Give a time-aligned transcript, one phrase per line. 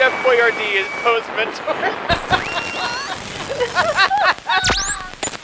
[0.00, 1.76] Chef Boyardee is Poe's mentor.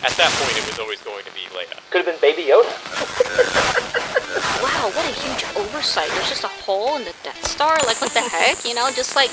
[0.01, 1.77] At that point, it was always going to be Leia.
[1.91, 2.73] Could have been Baby Yoda.
[4.65, 6.09] Wow, what a huge oversight.
[6.09, 7.77] There's just a hole in the Death Star.
[7.85, 8.65] Like, what the heck?
[8.65, 9.29] You know, just like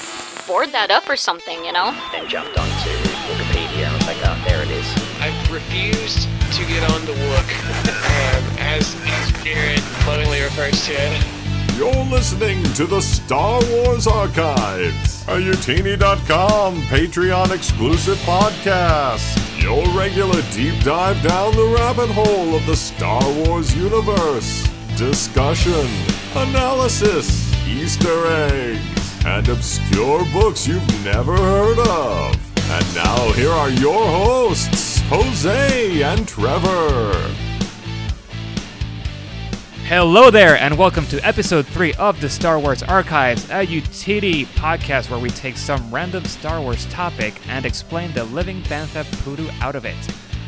[0.45, 1.95] board that up or something, you know?
[2.11, 2.91] Then jumped onto
[3.31, 4.83] Wikipedia and was like, oh, there it is.
[5.23, 11.43] I've refused to get on the Wook, um, as, as Jared lovingly refers to it.
[11.77, 19.39] You're listening to the Star Wars Archives, a Utini.com Patreon exclusive podcast.
[19.61, 24.67] Your regular deep dive down the rabbit hole of the Star Wars universe.
[24.97, 25.87] Discussion,
[26.35, 32.35] analysis, Easter eggs, and obscure books you've never heard of.
[32.69, 37.13] And now here are your hosts, Jose and Trevor.
[39.85, 45.09] Hello there, and welcome to episode 3 of the Star Wars Archives, a UTD podcast
[45.09, 49.75] where we take some random Star Wars topic and explain the living Bantha Poodoo out
[49.75, 49.97] of it.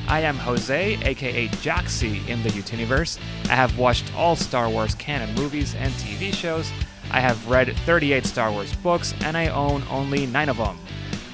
[0.07, 3.19] I am Jose, aka Jaxi in the Utiniverse.
[3.49, 6.71] I have watched all Star Wars canon movies and TV shows.
[7.11, 10.79] I have read 38 Star Wars books, and I own only 9 of them.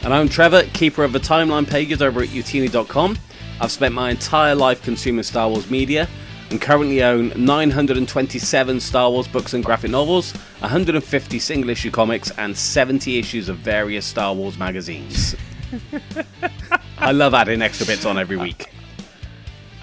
[0.01, 3.19] And I'm Trevor, keeper of the timeline pages over at utini.com.
[3.61, 6.09] I've spent my entire life consuming Star Wars media
[6.51, 12.55] and currently own 927 Star Wars books and graphic novels, 150 single issue comics, and
[12.55, 15.35] 70 issues of various Star Wars magazines.
[16.97, 18.69] I love adding extra bits on every week.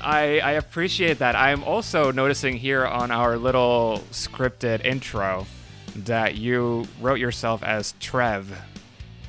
[0.03, 1.35] I, I appreciate that.
[1.35, 5.47] I'm also noticing here on our little scripted intro
[5.97, 8.57] that you wrote yourself as Trev.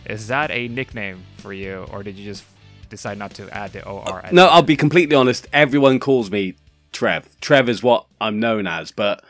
[0.05, 2.43] Is that a nickname for you, or did you just
[2.89, 4.23] decide not to add the OR?
[4.31, 5.47] No, I'll be completely honest.
[5.53, 6.55] Everyone calls me
[6.99, 7.29] Trev.
[7.39, 9.23] Trev is what I'm known as, but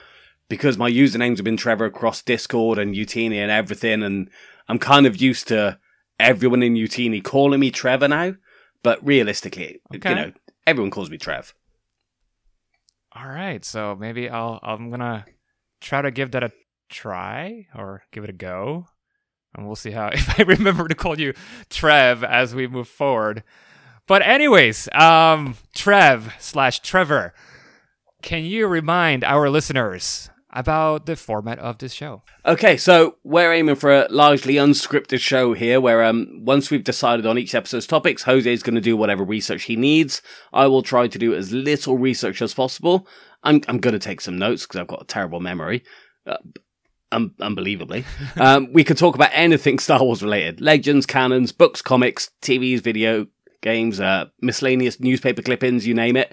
[0.50, 4.28] because my usernames have been Trevor across Discord and Utini and everything, and
[4.68, 5.78] I'm kind of used to
[6.20, 8.34] everyone in Utini calling me Trevor now.
[8.82, 10.10] But realistically, Okay.
[10.10, 10.32] you know,
[10.66, 11.54] everyone calls me Trev.
[13.16, 15.26] All right, so maybe I'll I'm gonna
[15.80, 16.52] try to give that a
[16.90, 18.88] try or give it a go,
[19.54, 21.34] and we'll see how if I remember to call you
[21.70, 23.44] Trev as we move forward.
[24.08, 27.34] But anyways, um, Trev slash Trevor,
[28.22, 32.24] can you remind our listeners about the format of this show?
[32.46, 37.26] Okay, so we're aiming for a largely unscripted show here where um once we've decided
[37.26, 40.22] on each episode's topics, Jose is going to do whatever research he needs.
[40.52, 43.08] I will try to do as little research as possible.
[43.44, 45.84] I'm I'm going to take some notes because I've got a terrible memory.
[46.26, 46.38] Uh,
[47.12, 48.06] un- unbelievably.
[48.38, 50.62] um, we could talk about anything Star Wars related.
[50.62, 53.28] Legends, canons, books, comics, TVs, video
[53.62, 56.32] games, uh, miscellaneous newspaper clippings, you name it.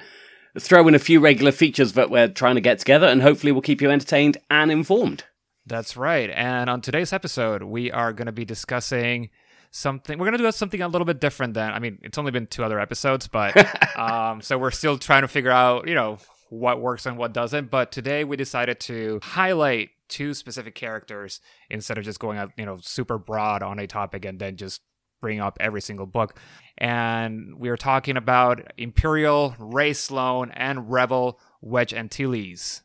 [0.59, 3.63] Throw in a few regular features that we're trying to get together and hopefully we'll
[3.63, 5.25] keep you entertained and informed.
[5.67, 6.31] That's right.
[6.31, 9.31] And on today's episode, we are going to be discussing
[9.71, 10.19] something.
[10.19, 12.47] We're going to do something a little bit different than, I mean, it's only been
[12.47, 13.57] two other episodes, but
[13.99, 16.19] um, so we're still trying to figure out, you know,
[16.49, 17.71] what works and what doesn't.
[17.71, 22.65] But today we decided to highlight two specific characters instead of just going out, you
[22.65, 24.81] know, super broad on a topic and then just
[25.21, 26.39] bring up every single book.
[26.79, 32.83] And we are talking about Imperial, Rae Sloane, and Rebel, Wedge Antilles.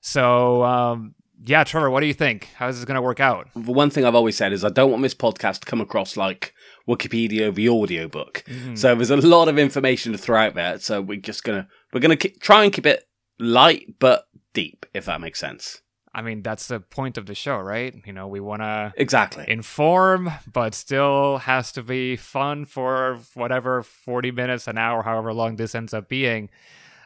[0.00, 2.50] So, um, yeah, Trevor, what do you think?
[2.56, 3.48] How is this going to work out?
[3.54, 6.16] the one thing I've always said is I don't want this podcast to come across
[6.16, 6.54] like
[6.88, 8.44] Wikipedia the audiobook.
[8.74, 10.78] So there's a lot of information to throw out there.
[10.78, 13.08] So we're just gonna we're gonna keep, try and keep it
[13.38, 15.80] light but deep, if that makes sense.
[16.14, 17.94] I mean, that's the point of the show, right?
[18.06, 19.44] You know, we want to Exactly.
[19.48, 25.56] inform, but still has to be fun for whatever 40 minutes, an hour, however long
[25.56, 26.50] this ends up being.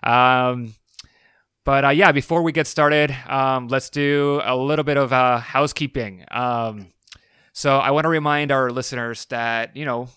[0.03, 0.75] Um,
[1.65, 5.39] but uh, yeah, before we get started, um, let's do a little bit of uh,
[5.39, 6.25] housekeeping.
[6.31, 6.89] Um,
[7.53, 10.09] so I want to remind our listeners that, you know,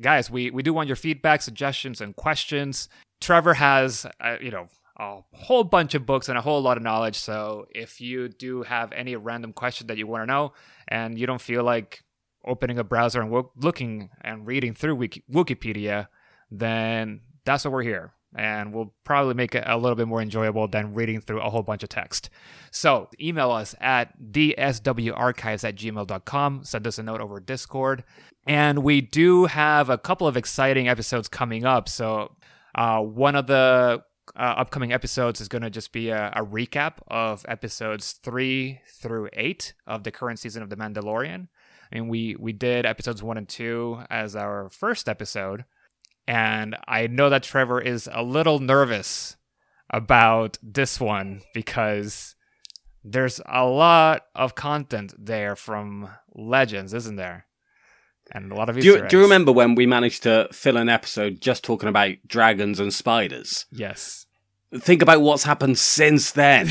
[0.00, 2.88] guys, we, we do want your feedback, suggestions, and questions.
[3.20, 4.66] Trevor has, uh, you know,
[4.96, 7.16] a whole bunch of books and a whole lot of knowledge.
[7.16, 10.52] So if you do have any random question that you want to know
[10.88, 12.04] and you don't feel like
[12.44, 16.08] opening a browser and looking and reading through Wiki- Wikipedia,
[16.50, 18.12] then that's what we're here.
[18.34, 21.62] And we'll probably make it a little bit more enjoyable than reading through a whole
[21.62, 22.30] bunch of text.
[22.70, 26.64] So email us at dswarchives at gmail.com.
[26.64, 28.04] Send us a note over Discord.
[28.46, 31.88] And we do have a couple of exciting episodes coming up.
[31.90, 32.32] So
[32.74, 34.02] uh, one of the
[34.36, 39.28] uh, upcoming episodes is going to just be a, a recap of episodes three through
[39.34, 41.48] eight of the current season of The Mandalorian.
[41.92, 45.64] I mean, we we did episodes one and two as our first episode,
[46.26, 49.36] and I know that Trevor is a little nervous
[49.90, 52.34] about this one because
[53.04, 57.46] there's a lot of content there from Legends, isn't there?
[58.34, 60.76] And a lot of Do you, Easter do you remember when we managed to fill
[60.78, 63.66] an episode just talking about dragons and spiders?
[63.70, 64.26] Yes.
[64.74, 66.68] Think about what's happened since then.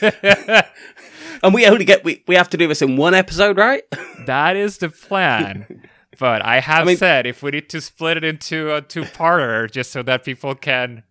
[1.42, 3.82] and we only get we, we have to do this in one episode, right?
[4.26, 5.82] that is the plan.
[6.18, 9.70] But I have I mean- said if we need to split it into a two-parter
[9.70, 11.02] just so that people can,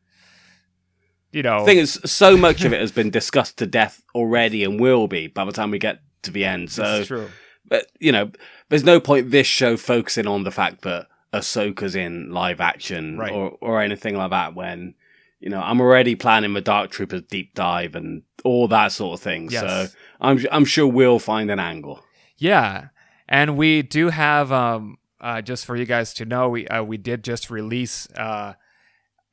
[1.32, 4.64] you know, The thing is, so much of it has been discussed to death already
[4.64, 6.72] and will be by the time we get to the end.
[6.72, 7.30] So, it's true.
[7.68, 8.32] but you know,
[8.74, 13.32] there's no point this show focusing on the fact that Ahsoka's in live action Right.
[13.32, 14.56] or or anything like that.
[14.56, 14.96] When
[15.40, 19.24] you know, I'm already planning the Dark Troopers deep dive and all that sort of
[19.24, 19.52] thing.
[19.52, 19.62] Yes.
[19.62, 22.04] So I'm I'm sure we'll find an angle.
[22.38, 22.88] Yeah,
[23.30, 26.98] and we do have um uh, just for you guys to know, we uh, we
[26.98, 28.54] did just release uh,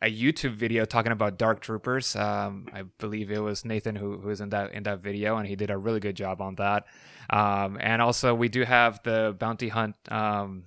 [0.02, 2.16] a YouTube video talking about Dark Troopers.
[2.16, 5.46] Um, I believe it was Nathan who who was in that in that video, and
[5.46, 6.86] he did a really good job on that.
[7.28, 10.64] Um, and also, we do have the Bounty Hunt um,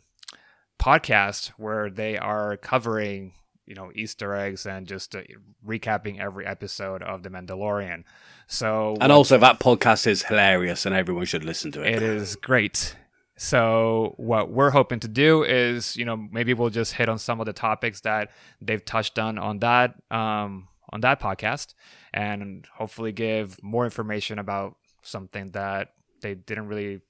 [0.80, 3.33] podcast where they are covering
[3.65, 5.21] you know Easter eggs and just uh,
[5.65, 8.03] recapping every episode of The Mandalorian.
[8.47, 11.95] So And also, that podcast is hilarious, and everyone should listen to it.
[11.95, 12.95] it is great.
[13.35, 17.39] So what we're hoping to do is, you know, maybe we'll just hit on some
[17.39, 18.31] of the topics that
[18.62, 21.74] they've touched on on that um, on that podcast,
[22.13, 25.89] and hopefully give more information about something that
[26.21, 27.01] they didn't really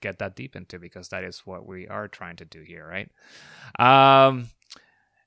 [0.00, 3.10] get that deep into because that is what we are trying to do here, right?
[3.78, 4.50] Um,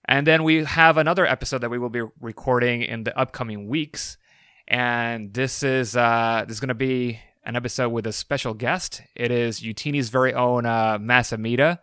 [0.06, 4.18] and then we have another episode that we will be recording in the upcoming weeks,
[4.68, 9.02] and this is uh, this is going to be an episode with a special guest.
[9.16, 11.80] It is Utini's very own uh, Masamita.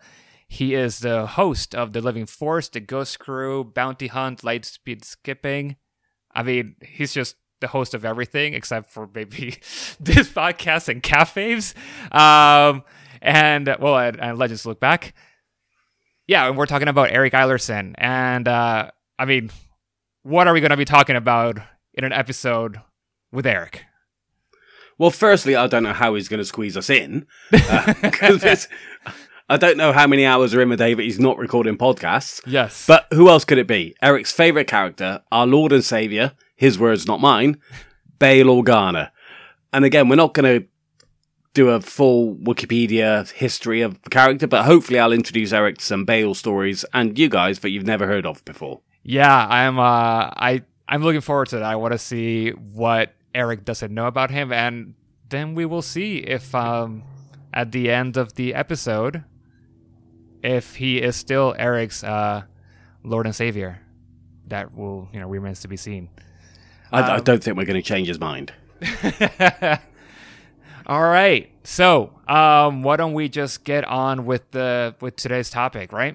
[0.48, 5.76] He is the host of the Living Force, the Ghost Crew, Bounty Hunt, Lightspeed Skipping.
[6.34, 9.50] I mean, he's just the host of everything except for maybe
[10.00, 11.74] this podcast and cafes.
[12.10, 12.82] Um,
[13.22, 15.14] and well, and, and Legends Look Back.
[16.26, 17.94] Yeah, and we're talking about Eric Eilerson.
[17.96, 19.50] And uh, I mean,
[20.22, 21.58] what are we going to be talking about
[21.94, 22.80] in an episode
[23.30, 23.84] with Eric?
[24.98, 28.68] Well, firstly, I don't know how he's going to squeeze us in because
[29.48, 32.40] I don't know how many hours are in the day that he's not recording podcasts.
[32.46, 32.86] Yes.
[32.86, 33.94] But who else could it be?
[34.00, 37.58] Eric's favorite character, our Lord and Savior, his words, not mine,
[38.18, 39.10] Bail Organa.
[39.72, 40.66] And again, we're not going to
[41.54, 46.04] do a full Wikipedia history of the character, but hopefully I'll introduce Eric to some
[46.04, 48.80] Bail stories and you guys that you've never heard of before.
[49.02, 51.64] Yeah, I'm uh I I'm looking forward to that.
[51.64, 54.94] I want to see what Eric doesn't know about him and
[55.28, 57.02] then we will see if um
[57.54, 59.24] at the end of the episode
[60.42, 62.42] if he is still Eric's uh
[63.04, 63.80] Lord and Savior.
[64.48, 66.10] That will, you know, remains to be seen.
[66.92, 68.52] I, I Um, don't think we're going to change his mind.
[70.86, 71.50] All right.
[71.64, 76.14] So, um why don't we just get on with the with today's topic, right?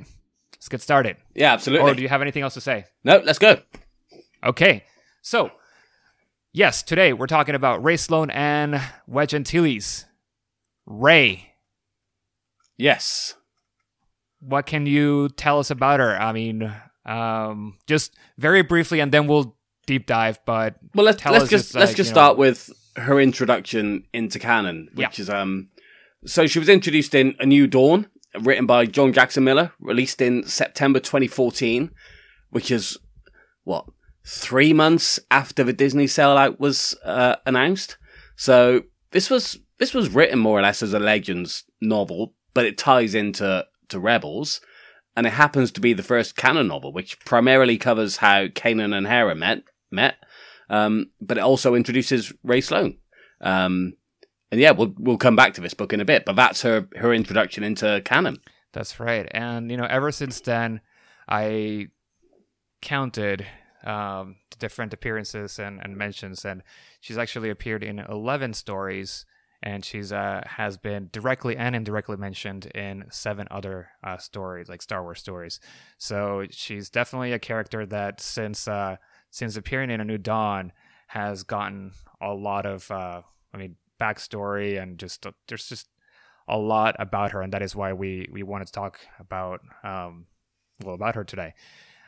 [0.54, 1.18] Let's get started.
[1.34, 1.90] Yeah, absolutely.
[1.92, 2.86] Or do you have anything else to say?
[3.04, 3.60] no, let's go.
[4.44, 4.84] Okay,
[5.22, 5.50] so
[6.54, 10.06] yes, today we're talking about Rae Sloane and Wedge Antilles.
[10.86, 11.54] Rae,
[12.78, 13.34] Yes.
[14.40, 16.16] what can you tell us about her?
[16.20, 16.74] I mean,
[17.06, 20.40] um, just very briefly, and then we'll deep dive.
[20.46, 24.06] But Well, let's Tell let's us just let's just you know- start with her introduction
[24.14, 25.08] into canon, Yeah.
[25.08, 25.70] which is um.
[26.26, 28.08] So she was introduced in A New Dawn,
[28.39, 31.92] written by John Jackson Miller, released in September 2014,
[32.50, 32.98] which is
[33.63, 33.86] what
[34.27, 37.98] three months after the Disney sellout was uh, announced.
[38.36, 42.77] So this was this was written more or less as a Legends novel, but it
[42.77, 44.60] ties into to Rebels,
[45.15, 49.07] and it happens to be the first canon novel, which primarily covers how Kanan and
[49.07, 50.15] Hera met met,
[50.69, 52.98] um, but it also introduces Rae Sloane.
[53.39, 53.93] Um,
[54.51, 56.89] and yeah, we'll we'll come back to this book in a bit, but that's her
[56.98, 58.39] her introduction into canon.
[58.74, 59.27] that's right.
[59.31, 60.81] And you know, ever since then,
[61.29, 61.88] I
[62.81, 63.46] counted
[63.88, 66.62] um, different appearances and, and mentions, and
[67.00, 69.25] she's actually appeared in eleven stories.
[69.63, 74.84] And she's uh, has been directly and indirectly mentioned in seven other uh, stories, like
[74.84, 75.60] Star Wars stories.
[75.98, 78.98] So she's definitely a character that since uh,
[79.32, 80.74] since appearing in A New Dawn
[81.08, 85.89] has gotten a lot of, uh, I mean, backstory and just uh, there's just
[86.48, 90.27] a lot about her, and that is why we we wanted to talk about um,
[90.84, 91.56] well about her today.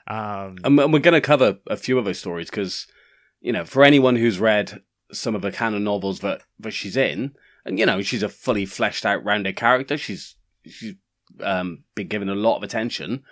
[0.10, 2.88] Um, And we're going to cover a few of those stories because,
[3.42, 7.36] you know, for anyone who's read some of the canon novels that, that she's in,
[7.66, 9.98] and you know, she's a fully fleshed out, rounded character.
[9.98, 10.36] She's
[10.66, 10.96] she's
[11.42, 13.24] um, been given a lot of attention,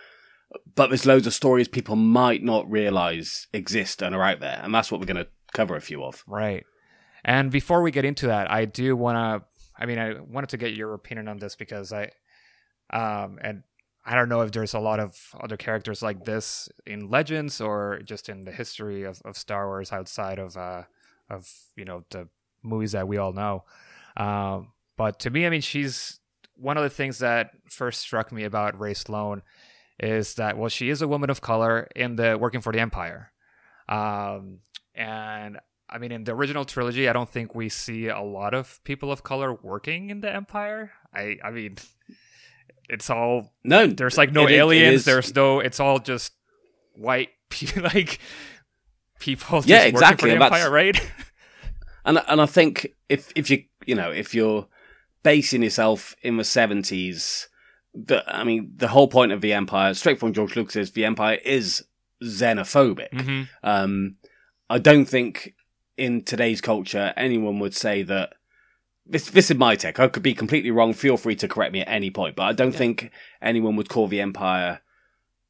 [0.75, 4.73] but there's loads of stories people might not realize exist and are out there, and
[4.73, 6.23] that's what we're going to cover a few of.
[6.27, 6.65] Right.
[7.23, 9.47] And before we get into that, I do want to.
[9.79, 12.11] I mean, I wanted to get your opinion on this because I,
[12.91, 13.63] um, and
[14.07, 17.99] I don't know if there's a lot of other characters like this in Legends or
[18.05, 20.83] just in the history of, of Star Wars outside of, uh,
[21.29, 22.29] of you know the
[22.63, 23.65] movies that we all know.
[24.15, 26.21] Um, but to me, I mean, she's
[26.55, 29.41] one of the things that first struck me about Rae Sloane
[29.99, 33.33] is that well, she is a woman of color in the working for the Empire,
[33.89, 34.59] um,
[34.95, 35.59] and
[35.89, 39.11] I mean, in the original trilogy, I don't think we see a lot of people
[39.11, 40.91] of color working in the Empire.
[41.13, 41.77] I, I mean,
[42.89, 45.05] it's all No, there's like no it aliens.
[45.05, 45.59] there's no.
[45.59, 46.33] It's all just
[46.95, 47.29] white
[47.75, 48.19] like
[49.19, 49.59] people.
[49.59, 51.11] Just Yeah, working exactly, and the Empire, right?
[52.05, 54.67] and and I think if if you you know if you're
[55.23, 57.47] basing yourself in the seventies,
[57.93, 61.05] the I mean the whole point of the Empire, straight from George Lucas, is the
[61.05, 61.83] Empire is
[62.23, 63.19] xenophobic.
[63.19, 64.15] hmm Um,
[64.69, 65.53] I don't think
[65.97, 68.33] in today's culture anyone would say that.
[69.09, 69.99] This, this is my take.
[69.99, 70.93] I could be completely wrong.
[70.93, 72.35] Feel free to correct me at any point.
[72.35, 73.11] But I don't think
[73.41, 74.81] anyone would call the Empire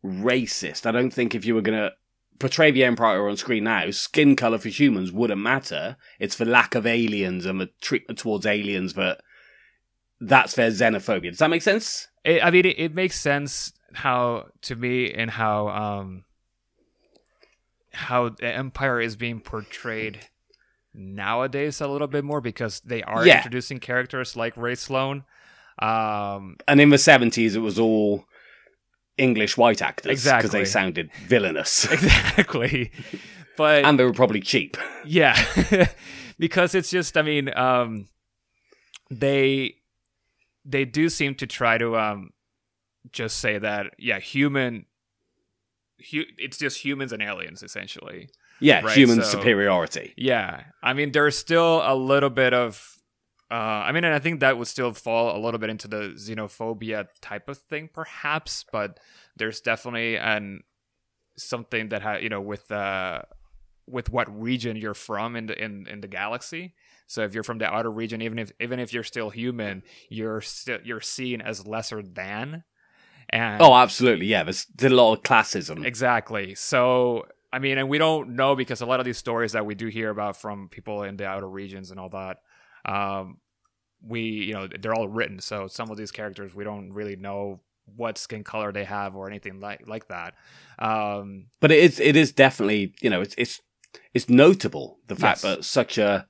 [0.06, 0.86] racist.
[0.86, 1.94] I don't think if you were going to
[2.40, 5.98] portray the Empire on screen now, skin color for humans wouldn't matter.
[6.20, 9.22] It's the lack of aliens and the treatment towards aliens that
[10.20, 11.32] that's their xenophobia.
[11.32, 12.08] Does that make sense?
[12.24, 16.26] It, I mean, it, it makes sense how to me and how um
[17.94, 20.28] how the Empire is being portrayed
[20.98, 23.38] nowadays a little bit more because they are Yeah.
[23.38, 25.24] introducing characters like Rae Sloane.
[25.80, 28.25] Um, And in the seventies, it was all
[29.18, 30.60] English white actors because Exactly.
[30.60, 32.92] they sounded villainous exactly,
[33.56, 34.75] but and they were probably cheap.
[35.06, 35.36] Yeah,
[36.39, 38.08] because it's just I mean, um,
[39.10, 39.75] they
[40.66, 42.32] they do seem to try to um,
[43.12, 44.86] just say that yeah, human.
[46.12, 48.30] Hu- it's just humans and aliens essentially.
[48.60, 50.14] Yeah, Right, human so- superiority.
[50.18, 52.94] Yeah, I mean, there's still a little bit of.
[53.50, 53.54] Uh,
[53.88, 57.08] I mean, and I think that would still fall a little bit into the xenophobia
[57.22, 58.66] type of thing, perhaps.
[58.72, 59.00] But
[59.38, 60.64] there's definitely an
[61.38, 63.22] something that ha- you know with uh
[63.88, 66.74] with what region you're from in the in, in the galaxy.
[67.06, 70.42] So if you're from the outer region, even if even if you're still human, you're
[70.42, 72.64] still you're seen as lesser than.
[73.30, 74.26] And Oh, absolutely.
[74.26, 75.86] Yeah, there's, there's a lot of classism.
[75.86, 76.56] Exactly.
[76.56, 79.74] So, I mean, and we don't know because a lot of these stories that we
[79.75, 82.38] do hear about from people in the outer regions and all that,
[82.86, 83.38] um,
[84.01, 85.39] we, you know, they're all written.
[85.39, 87.62] So some of these characters, we don't really know
[87.96, 90.34] what skin color they have or anything like like that.
[90.77, 93.62] Um, but it is it is definitely you know it's it's
[94.13, 95.42] it's notable the fact Yes.
[95.44, 96.27] that such a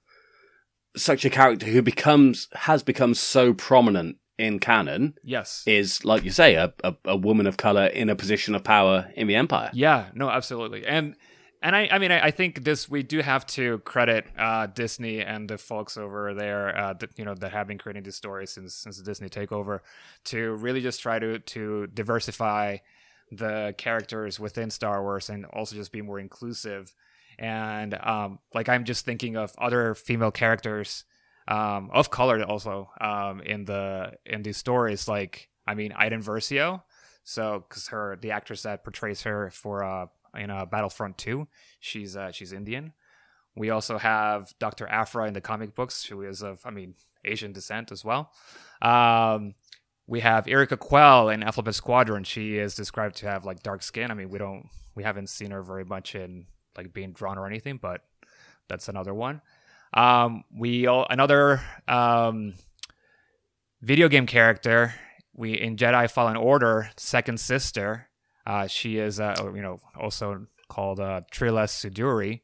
[0.96, 5.64] such a character who becomes has become so prominent in canon yes.
[5.66, 9.12] is like you say a, a, a woman of color in a position of power
[9.16, 9.70] in the empire.
[9.74, 10.86] Yeah, no, absolutely.
[10.86, 11.16] And
[11.62, 15.22] and I, I mean, I, I think this we do have to credit uh, Disney
[15.22, 18.52] and the folks over there, uh, that, you know, that have been creating these stories
[18.52, 19.80] since since the Disney takeover,
[20.26, 22.78] to really just try to to diversify
[23.32, 26.94] the characters within Star Wars and also just be more inclusive.
[27.40, 31.06] And um, like I'm just thinking of other female characters
[31.48, 35.08] um, of color also um, in the in these stories.
[35.08, 36.84] Like I mean, Iden Versio.
[37.24, 41.48] So because her the actress that portrays her for uh, in uh, Battlefront 2,
[41.80, 42.94] she's uh, she's Indian.
[43.56, 44.88] We also have Dr.
[44.88, 48.32] Aphra in the comic books, who is of I mean Asian descent as well.
[48.82, 49.56] Um,
[50.06, 52.24] we have Yrica Quell in Alphabet Squadron.
[52.24, 54.10] She is described to have like dark skin.
[54.10, 56.46] I mean, we don't we haven't seen her very much in
[56.78, 58.02] like being drawn or anything, but
[58.70, 59.42] that's another one.
[59.94, 62.54] Um, we all, another um,
[63.82, 64.94] video game character.
[65.34, 68.10] We in Jedi Fallen Order, second sister.
[68.46, 72.42] Uh, she is uh, you know also called uh, Trilla Suduri.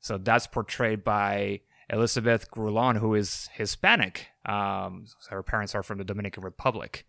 [0.00, 4.28] So that's portrayed by Elizabeth Grullon, who is Hispanic.
[4.46, 7.06] Um, so her parents are from the Dominican Republic.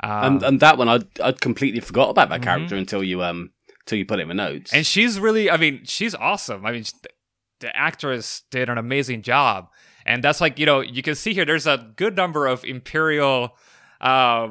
[0.00, 2.44] Um, and and that one I'd I'd completely forgot about that Mhm.
[2.44, 4.74] character until you um until you put it in the notes.
[4.74, 6.84] and she's really i mean she's awesome i mean
[7.60, 9.68] the actress did an amazing job.
[10.04, 13.56] And that's like you know you can see here there's a good number of imperial
[14.00, 14.48] uh,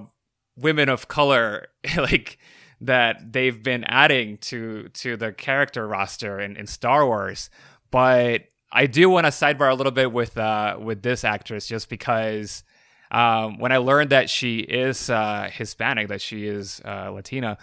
[0.57, 2.37] women of color like
[2.81, 7.49] that they've been adding to to the character roster in, in star wars.
[7.91, 11.87] But i do want to sidebar a little bit with uh with this actress just
[11.87, 12.63] because
[13.11, 17.57] um, when I learned that she is uh, Hispanic, that she is uh, Latina,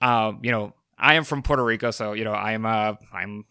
[0.00, 3.44] um, you know, I am from Puerto Rico, so you know, I'm uh, I'm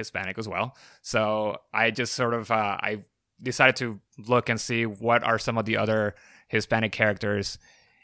[0.00, 0.76] Hispanic as well.
[1.02, 3.04] So I just sort of uh, I
[3.42, 6.14] decided to look and see what are some of the other
[6.48, 7.58] Hispanic characters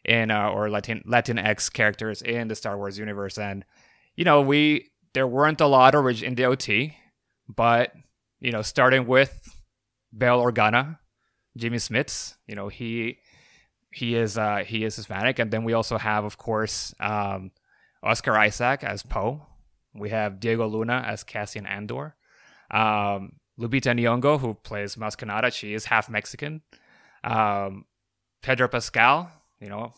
[0.04, 3.64] in uh, or Latin Latinx characters in the Star Wars universe, and
[4.14, 6.96] you know, we there weren't a lot orig- in the OT,
[7.48, 7.92] but
[8.40, 9.48] you know, starting with
[10.16, 10.98] Bail Organa,
[11.56, 12.36] Jimmy Smits.
[12.46, 13.18] You know, he
[13.92, 17.50] he is uh, he is Hispanic, and then we also have, of course, um,
[18.02, 19.46] Oscar Isaac as Poe.
[19.98, 22.14] We have Diego Luna as Cassian Andor.
[22.70, 26.62] Um, Lupita Nyong'o, who plays Maz Kanata, she is half Mexican.
[27.24, 27.86] Um,
[28.42, 29.94] Pedro Pascal, you know,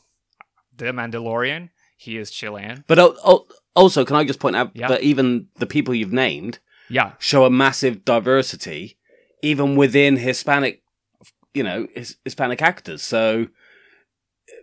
[0.77, 2.85] the Mandalorian, he is Chilean.
[2.87, 4.89] But al- al- also, can I just point out Yeah.
[4.89, 8.97] that even the people you've named Yeah, show a massive diversity,
[9.43, 10.83] even within Hispanic,
[11.53, 13.03] you know, his, Hispanic actors.
[13.03, 13.49] So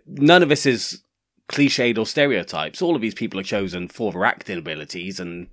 [0.06, 1.02] none of this is
[1.48, 2.82] cliched or stereotypes.
[2.82, 5.48] All of these people are chosen for their acting abilities, and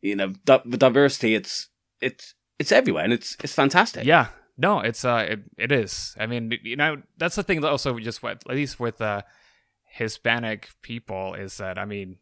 [0.00, 1.34] you know, di- the diversity.
[1.34, 1.68] It's
[2.00, 4.04] it's it's everywhere, and it's it's fantastic.
[4.04, 6.14] Yeah, no, it's uh, it, it is.
[6.18, 7.60] I mean, you know, that's the thing.
[7.60, 9.22] That also, just at least with uh,
[9.84, 12.16] Hispanic people, is that I mean,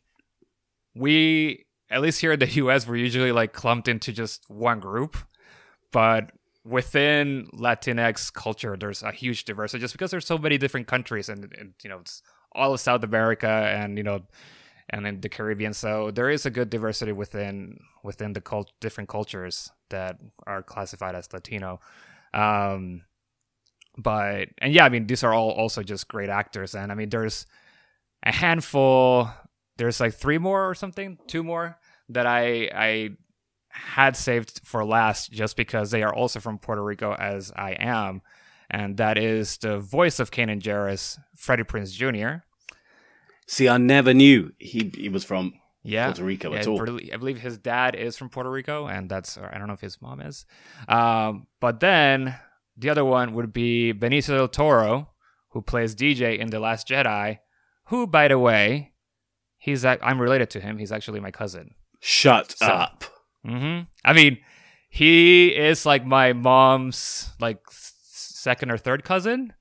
[0.94, 2.86] we at least here in the U.S.
[2.86, 5.16] we're usually like clumped into just one group,
[5.92, 6.32] but
[6.64, 11.52] within Latinx culture, there's a huge diversity just because there's so many different countries, and,
[11.58, 14.22] and you know, it's all of South America, and you know.
[14.90, 19.10] And in the Caribbean, so there is a good diversity within within the cult- different
[19.10, 21.80] cultures that are classified as Latino.
[22.32, 23.02] Um,
[23.98, 27.10] but and yeah, I mean these are all also just great actors, and I mean
[27.10, 27.44] there's
[28.22, 29.28] a handful.
[29.76, 31.76] There's like three more or something, two more
[32.08, 33.10] that I I
[33.70, 38.22] had saved for last just because they are also from Puerto Rico as I am,
[38.70, 42.42] and that is the voice of Kanan Jarrus, Freddie Prinze Jr.
[43.46, 46.82] See, I never knew he he was from Yeah, Puerto Rico Yeah, at all.
[47.12, 49.80] I believe his dad is from Puerto Rico, and that's or I don't know if
[49.80, 50.44] his mom is.
[50.88, 52.36] Um, but then
[52.76, 55.10] the other one would be Benicio del Toro,
[55.50, 57.38] who plays DJ in The Last Jedi.
[57.86, 58.92] Who, by the way,
[59.56, 60.76] he's I'm related to him.
[60.76, 61.74] He's actually my cousin.
[62.00, 63.04] Shut So- up.
[63.44, 64.38] hmm I mean,
[64.90, 67.60] he is like my mom's like
[68.38, 69.52] second or third cousin,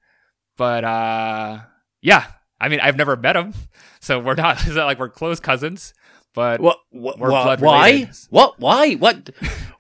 [0.58, 1.60] but uh,
[2.02, 2.26] yeah.
[2.60, 3.54] I mean, I've never met him,
[4.00, 4.58] so we're not.
[4.66, 5.94] It's not like we're close cousins.
[6.34, 6.78] But What?
[6.92, 7.20] What?
[7.20, 7.90] We're blood why?
[7.90, 8.16] related.
[8.30, 8.60] What?
[8.60, 8.94] Why?
[8.94, 9.30] What?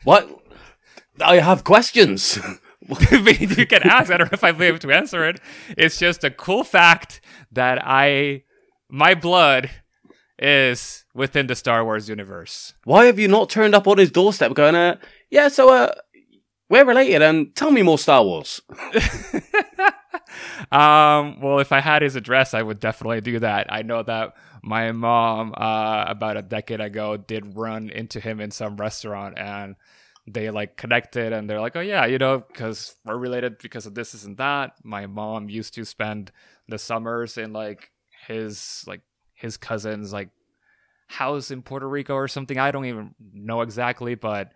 [0.03, 0.29] what?
[1.21, 2.39] I have questions.
[3.11, 4.11] I mean, you can ask.
[4.11, 5.39] I don't know if I'll be able to answer it.
[5.77, 8.43] It's just a cool fact that I,
[8.89, 9.69] my blood,
[10.39, 12.73] is within the Star Wars universe.
[12.83, 14.97] Why have you not turned up on his doorstep going, uh,
[15.29, 15.91] yeah, so, uh,
[16.69, 18.61] we're related and tell me more Star Wars.
[20.71, 23.67] um, well, if I had his address, I would definitely do that.
[23.69, 28.51] I know that my mom, uh, about a decade ago, did run into him in
[28.51, 29.75] some restaurant, and
[30.27, 33.95] they like connected, and they're like, "Oh yeah, you know, because we're related because of
[33.95, 36.31] this, and that." My mom used to spend
[36.67, 37.91] the summers in like
[38.27, 39.01] his like
[39.35, 40.29] his cousin's like
[41.07, 42.57] house in Puerto Rico or something.
[42.59, 44.51] I don't even know exactly, but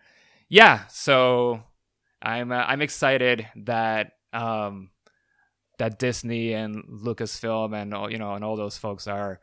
[0.50, 0.82] yeah.
[0.90, 1.64] So
[2.22, 4.92] I'm uh, I'm excited that um
[5.78, 9.40] that Disney and Lucasfilm and all you know and all those folks are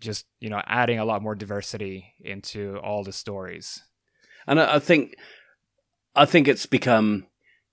[0.00, 3.82] just you know adding a lot more diversity into all the stories.
[4.46, 5.16] And I, I think,
[6.14, 7.26] I think it's become,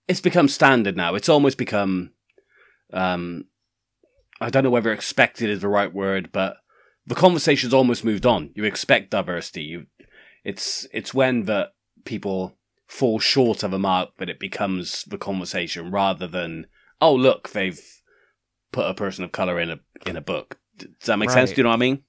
[0.08, 1.15] it's become standard now.
[1.15, 2.12] It's almost become,
[2.91, 3.45] um,
[4.41, 6.58] I don't know whether expected is the right word, but
[7.06, 8.51] the conversation's almost moved on.
[8.56, 9.63] You expect diversity.
[9.63, 9.86] You,
[10.43, 11.73] it's, it's when that
[12.06, 12.53] people
[12.88, 16.67] fall short of a mark but it becomes the conversation rather than,
[17.02, 17.82] oh, look, they've
[18.72, 20.60] put a person of color in a, in a book.
[20.78, 21.52] Does that make sense?
[21.52, 22.04] Do you know what I mean?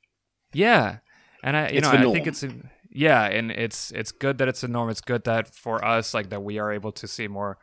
[0.53, 0.99] Yeah,
[1.43, 2.51] and I you It's know I think it's a,
[2.91, 4.89] yeah, and it's it's good that it's a norm.
[4.89, 7.59] It's good that for us like that we are able to see more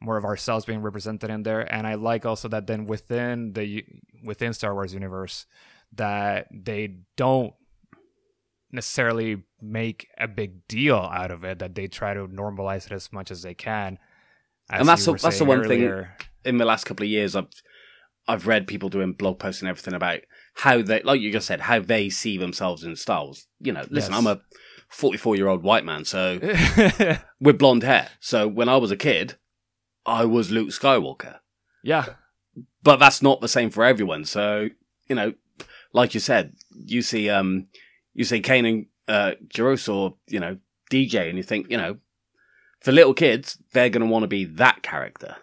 [0.00, 3.84] more of ourselves being represented in there, and I like also that then within the
[4.24, 5.46] within Star Wars universe
[5.92, 7.52] that they don't
[8.72, 11.58] necessarily make a big deal out of it.
[11.58, 13.98] That they try to normalize it as much as they can.
[14.70, 16.06] As And that's the- that's the one thing-
[16.44, 17.48] in the last couple of years, I've
[18.28, 20.20] I've read people doing blog posts and everything about
[20.54, 23.46] how they, like you just said, how they see themselves in Star Wars.
[23.58, 24.18] You know, listen, Yes.
[24.20, 24.40] I'm a
[24.88, 26.38] 44 year old white man, so
[27.40, 28.10] with blonde hair.
[28.20, 29.34] So when I was a kid,
[30.06, 31.38] I was Luke Skywalker,
[31.82, 32.14] yeah,
[32.82, 34.24] but that's not the same for everyone.
[34.24, 34.68] So
[35.08, 35.32] you know,
[35.92, 37.66] like you said, you see, um,
[38.14, 40.58] you see Kanan uh, Jarrus or you know
[40.90, 41.98] DJ, and you think, you know,
[42.80, 45.36] for little kids, they're going to want to be that character.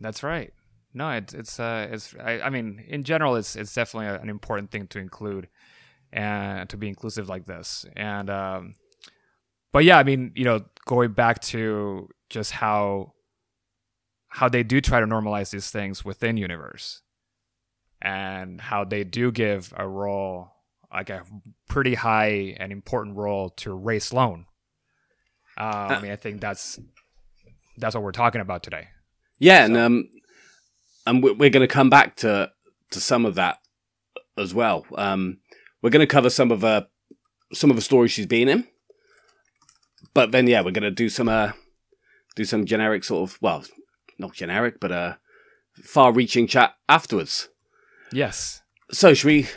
[0.00, 0.52] That's right.
[0.92, 4.30] No, it's it's uh it's I, I mean in general it's it's definitely a, an
[4.30, 5.48] important thing to include
[6.12, 8.74] and to be inclusive like this and um
[9.72, 13.14] but yeah I mean you know going back to just how
[14.28, 17.02] how they do try to normalize these things within universe
[18.00, 20.53] and how they do give a role
[20.94, 21.22] like a
[21.68, 24.46] pretty high and important role to Rae Sloane.
[25.58, 26.78] Um, I mean, I think that's
[27.76, 28.88] that's what we're talking about today.
[29.38, 30.08] Yeah, and um,
[31.06, 32.50] and we're, we're going to come back to
[32.90, 33.58] to some of that
[34.38, 34.86] as well.
[34.94, 35.38] Um,
[35.82, 36.84] we're going to cover some of uh
[37.52, 38.66] some of the stories she's been in,
[40.14, 41.52] but then yeah, we're going to do some uh
[42.36, 43.64] do some generic sort of well,
[44.18, 45.14] not generic, but uh
[45.82, 47.48] far-reaching chat afterwards.
[48.12, 48.62] Yes.
[48.90, 49.48] So should we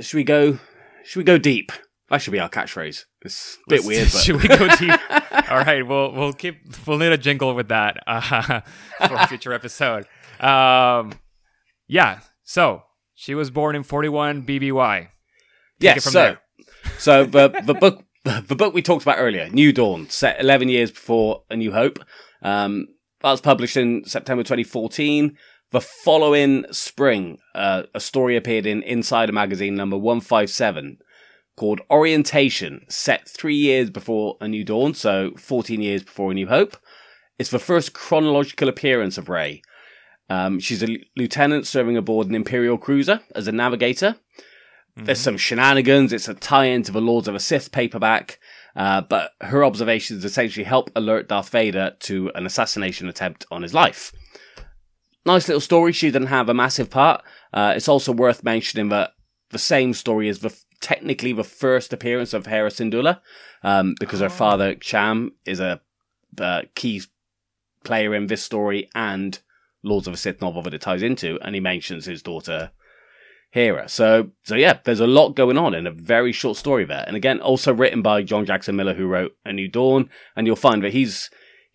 [0.00, 0.58] should we go
[1.04, 1.72] should we go deep?
[2.10, 3.04] That should be our catchphrase.
[3.22, 5.50] It's a bit Let's- weird, but should we go deep?
[5.50, 8.60] All right, we'll we'll keep we'll need a jingle with that uh,
[9.06, 10.06] for a future episode.
[10.40, 11.12] Um,
[11.86, 12.20] yeah.
[12.44, 12.82] So
[13.14, 15.00] she was born in forty one BBY.
[15.00, 15.10] Take
[15.80, 16.04] yes.
[16.04, 16.40] so there.
[16.98, 20.90] so the the book the book we talked about earlier, New Dawn, set eleven years
[20.90, 21.98] before A New Hope.
[22.42, 22.88] Um,
[23.20, 25.36] that was published in September 2014.
[25.70, 30.96] The following spring, uh, a story appeared in Insider magazine number 157
[31.56, 36.46] called Orientation, set three years before A New Dawn, so 14 years before A New
[36.46, 36.78] Hope.
[37.38, 39.60] It's the first chronological appearance of Rae.
[40.30, 44.16] Um, she's a lieutenant serving aboard an Imperial cruiser as a navigator.
[44.96, 46.14] There's some shenanigans.
[46.14, 48.40] It's a tie-in to the Lords of the Sith paperback,
[48.74, 53.74] uh, but her observations essentially help alert Darth Vader to an assassination attempt on his
[53.74, 54.12] life.
[55.28, 55.92] Nice little story.
[55.92, 57.22] She didn't have a massive part.
[57.52, 59.12] Uh, it's also worth mentioning that
[59.50, 63.20] the same story is the technically the first appearance of Hera Syndulla,
[63.62, 65.82] um, because her father Cham is a
[66.40, 67.02] uh, key
[67.84, 69.38] player in this story and
[69.82, 72.70] Lords of the Sith novel that it ties into, and he mentions his daughter
[73.50, 73.86] Hera.
[73.86, 77.04] So, so yeah, there's a lot going on in a very short story there.
[77.06, 80.56] And again, also written by John Jackson Miller, who wrote A New Dawn, and you'll
[80.56, 81.28] find that he's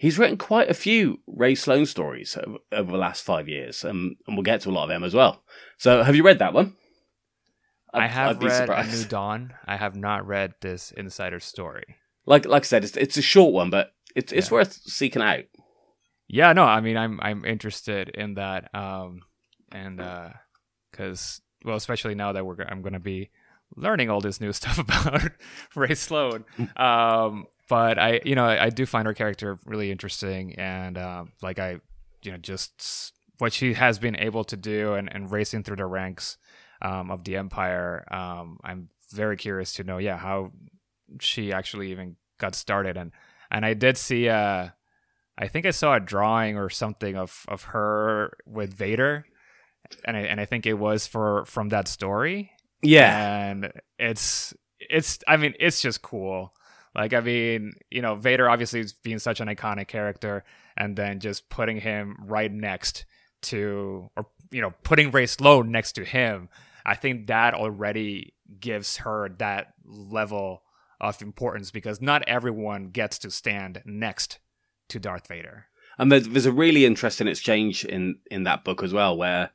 [0.04, 4.18] he's written quite a few Rae Sloane stories over, over the last five years, um,
[4.28, 5.44] and we'll get to a lot of them as well.
[5.78, 6.76] So, have you read that one?
[7.94, 8.94] I I'd- have I'd be read A surprised.
[9.04, 9.54] New Dawn.
[9.66, 11.86] I have not read this insider story.
[12.26, 14.54] Like, like I said, it's it's a short one, but it's it's Yeah.
[14.56, 15.46] worth seeking out.
[16.28, 19.22] Yeah, no, I mean, I'm I'm interested in that, um,
[19.72, 20.02] and
[20.92, 23.30] because well, especially now that we're I'm going to be
[23.76, 25.32] learning all this new stuff about
[25.76, 26.46] Rae Sloane.
[26.76, 31.32] Um, but I, you know, I, I do find her character really interesting, and um,
[31.42, 31.80] like I,
[32.22, 35.86] you know, just what she has been able to do and, and racing through the
[35.86, 36.38] ranks
[36.82, 38.06] um, of the Empire.
[38.12, 40.52] Um, I'm very curious to know, yeah, how
[41.20, 43.12] she actually even got started, and
[43.50, 44.70] and I did see uh
[45.38, 49.26] I think I saw a drawing or something of of her with Vader,
[50.06, 52.52] and I and I think it was for from that story.
[52.84, 56.54] Yeah, and it's it's I mean it's just cool.
[56.96, 60.44] Like I mean, you know, Vader obviously is being such an iconic character,
[60.78, 63.06] and then just putting him right next
[63.44, 66.50] to, or you know, putting Rae Sloane next to him.
[66.86, 70.64] I think that already gives her that level
[71.02, 74.40] of importance because not everyone gets to stand next
[74.90, 75.66] to Darth Vader.
[75.98, 79.52] and there's, there's a really interesting exchange in in that book as well, where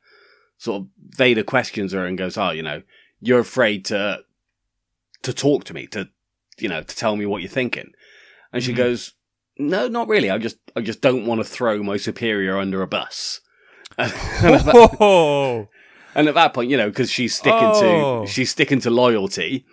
[0.57, 2.81] sort of Vader questions her and goes, "Oh, you know,
[3.21, 4.19] you're afraid to
[5.23, 6.09] to talk to me, to
[6.57, 7.91] you know, to tell me what you're thinking,"
[8.53, 8.77] and she Mhm.
[8.77, 9.13] goes,
[9.57, 10.29] "No, not really.
[10.29, 13.41] I just I just don't want to throw my superior under a bus."
[13.97, 14.11] and,
[14.55, 15.67] at that,
[16.15, 18.23] and at that point, you know, because she's sticking Oh.
[18.25, 19.65] to she's sticking to loyalty,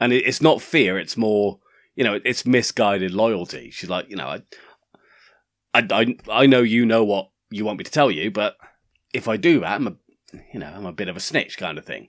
[0.00, 1.60] and it, it's not fear; it's more,
[1.94, 3.70] you know, it's misguided loyalty.
[3.70, 4.42] She's like, you know, I,
[5.74, 8.56] I, I, I know you know what you want me to tell you, but
[9.12, 9.96] if I do that, I'm a,
[10.52, 12.08] you know, I'm a bit of a snitch kind of thing.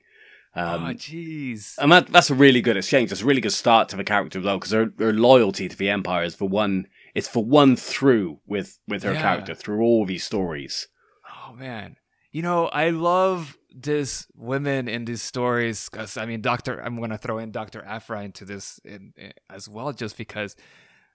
[0.56, 1.76] Um, oh, jeez.
[1.78, 3.10] and that, that's a really good exchange.
[3.10, 5.76] That's a really good start to the character as well, because her, her loyalty to
[5.78, 6.88] the Empire is for one.
[7.16, 9.22] It's for one through with with her Yeah.
[9.22, 10.88] character through all these stories.
[11.28, 11.98] Oh man,
[12.32, 16.80] you know I love this women in these stories because I mean Doctor.
[16.80, 20.56] I'm gonna throw in Doctor Aphra into this in, in- as well, just because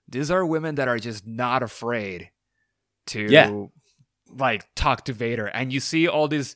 [0.07, 2.29] these are women that are just not afraid
[3.07, 3.65] to Yeah.
[4.29, 6.55] like talk to Vader, and you see all these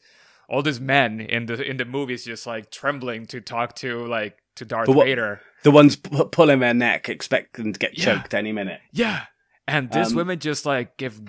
[0.50, 4.38] all these men in the in the movies just like trembling to talk to like
[4.56, 5.42] to Darth what- Vader.
[5.64, 8.06] The ones pu- pulling their neck, expecting to get Yeah.
[8.06, 8.80] choked any minute.
[8.94, 9.26] Yeah,
[9.68, 11.22] and these Um, women just like give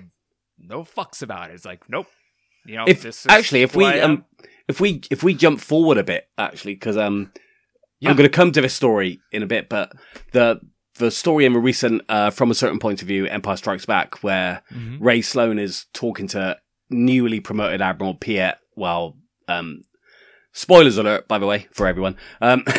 [0.58, 1.54] no fucks about it.
[1.54, 2.06] It's like nope.
[2.66, 4.24] You know, if this is actually if we um
[4.68, 7.32] if we if we jump forward a bit actually because um
[8.00, 8.10] Yeah.
[8.10, 9.92] i'm going to come to this story in a bit but
[10.32, 10.60] the
[10.98, 14.22] the story in the recent uh from a certain point of view empire strikes back
[14.22, 14.98] where Mhm.
[15.00, 16.58] rae sloane is talking to
[16.90, 19.16] newly promoted admiral piet while
[19.48, 19.82] um
[20.52, 22.64] spoilers alert by the way for everyone um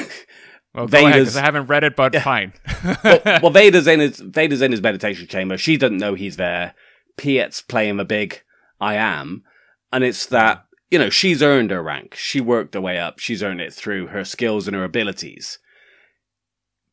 [0.73, 2.23] Well, go ahead Vader's- because I haven't read it, but Yeah.
[2.23, 2.53] fine.
[3.03, 5.57] well, well, Vader's in his Vader's in his meditation chamber.
[5.57, 6.75] She doesn't know he's there.
[7.17, 8.41] Piet's playing the big
[8.79, 9.43] I am,
[9.91, 12.15] and it's that you know she's earned her rank.
[12.15, 13.19] She worked her way up.
[13.19, 15.59] She's earned it through her skills and her abilities.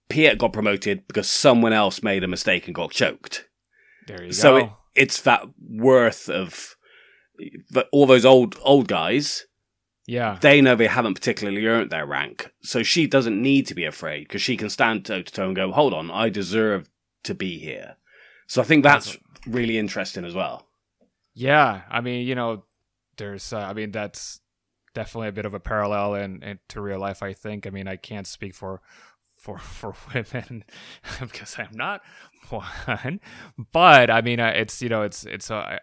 [0.09, 3.47] Piet got promoted because someone else made a mistake and got choked.
[4.09, 4.77] there you So go.
[4.97, 6.75] it's that worth of
[7.93, 9.47] all those old old guys.
[10.07, 10.39] Yeah.
[10.41, 14.27] They know they haven't particularly earned their rank, so she doesn't need to be afraid
[14.27, 16.89] because she can stand toe to toe and go, "Hold on, I deserve
[17.25, 17.97] to be here."
[18.47, 20.67] So I think that's really interesting as well.
[21.35, 22.65] Yeah, I mean, you know,
[23.19, 24.41] there's, uh, I mean, that's
[24.95, 27.23] definitely a bit of a parallel in, in to real life.
[27.23, 27.67] I think.
[27.67, 28.81] I mean, I can't speak for
[29.37, 30.65] for for women
[31.21, 32.01] because I'm not
[32.49, 33.21] one,
[33.73, 35.79] but I mean, uh, it's you know, it's it's uh,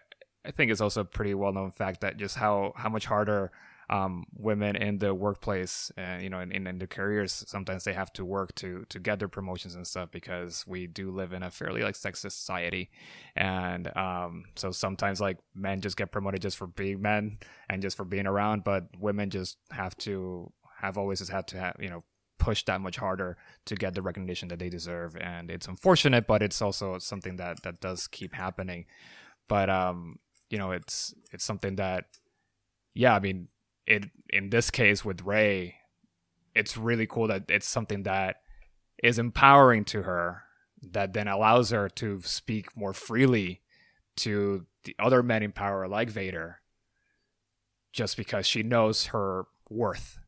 [0.46, 3.50] I think it's also a pretty well known fact that just how how much harder
[3.88, 7.92] um, women in the workplace and you know in, in, in their careers sometimes they
[7.92, 11.42] have to work to to get their promotions and stuff because we do live in
[11.42, 12.90] a fairly like sexist society.
[13.36, 17.96] And um, so sometimes like men just get promoted just for being men and just
[17.96, 21.88] for being around but women just have to have always just had to have you
[21.88, 22.02] know
[22.38, 25.16] push that much harder to get the recognition that they deserve.
[25.16, 28.86] And it's unfortunate but it's also something that that does keep happening.
[29.46, 30.18] But um
[30.50, 32.04] you know it's it's something that
[32.94, 33.48] yeah i mean
[33.86, 35.76] it in this case with Rae,
[36.54, 38.36] it's really cool that it's something that
[39.02, 40.42] is empowering to her
[40.92, 43.62] that then allows her to speak more freely
[44.16, 46.60] to the other men in power like Vader
[47.92, 50.18] just because she knows her worth.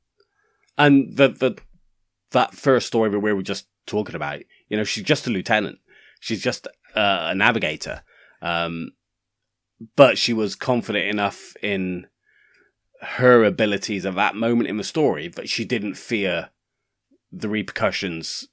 [0.77, 1.59] And the the
[2.31, 5.79] that first story where we were just talking about, you know, she's just a lieutenant.
[6.21, 8.03] She's just uh, a navigator.
[8.43, 8.93] Um,
[9.97, 12.07] but she was confident enough in
[13.01, 16.51] her abilities at that moment in the story, but she didn't fear
[17.31, 18.49] the repercussions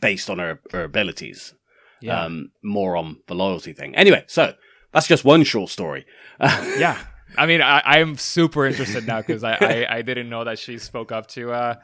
[0.00, 1.54] based on her, her abilities.
[2.00, 2.24] Yeah.
[2.24, 3.94] Um, more on the loyalty thing.
[3.94, 4.54] Anyway, so
[4.92, 6.04] that's just one short story.
[6.40, 6.98] yeah.
[7.36, 10.78] I mean, I, I'm super interested now because I, I, I didn't know that she
[10.78, 11.74] spoke up to uh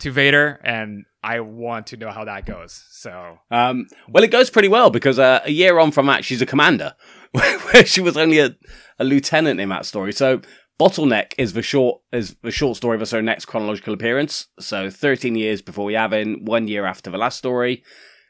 [0.00, 2.84] to Vader, and I want to know how that goes.
[2.90, 6.40] So, Um, well, it goes pretty well because uh, a year on from that, she's
[6.40, 6.94] a commander,
[7.72, 8.56] where she was only a,
[8.98, 10.12] a lieutenant in that story.
[10.12, 10.40] So,
[10.80, 14.46] Bottleneck is the short is the short story of her next chronological appearance.
[14.60, 17.82] So, thirteen years before we have in, one year after the last story.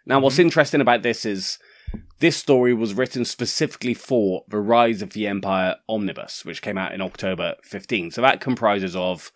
[0.07, 1.59] Now, what's interesting about this is
[2.21, 6.93] this story was written specifically for the Rise of the Empire omnibus, which came out
[6.93, 8.11] in October 15.
[8.11, 9.31] So that comprises of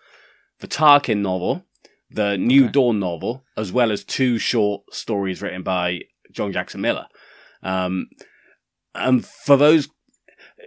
[0.61, 1.65] the Tarkin novel,
[2.11, 2.73] the New Okay.
[2.73, 6.01] Dawn novel, as well as two short stories written by
[6.33, 7.07] John Jackson Miller.
[7.63, 8.09] Um,
[8.95, 9.89] and for those,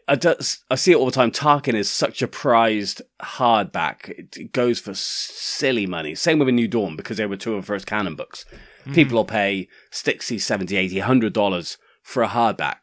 [0.07, 0.35] I, do,
[0.69, 1.31] I see it all the time.
[1.31, 4.09] Tarkin is such a prized hardback.
[4.09, 6.15] It, it goes for silly money.
[6.15, 8.45] Same with a New Dawn because they were two of the first canon books.
[8.93, 12.77] People will pay 60, 70, 80, 100 dollars for a hardback.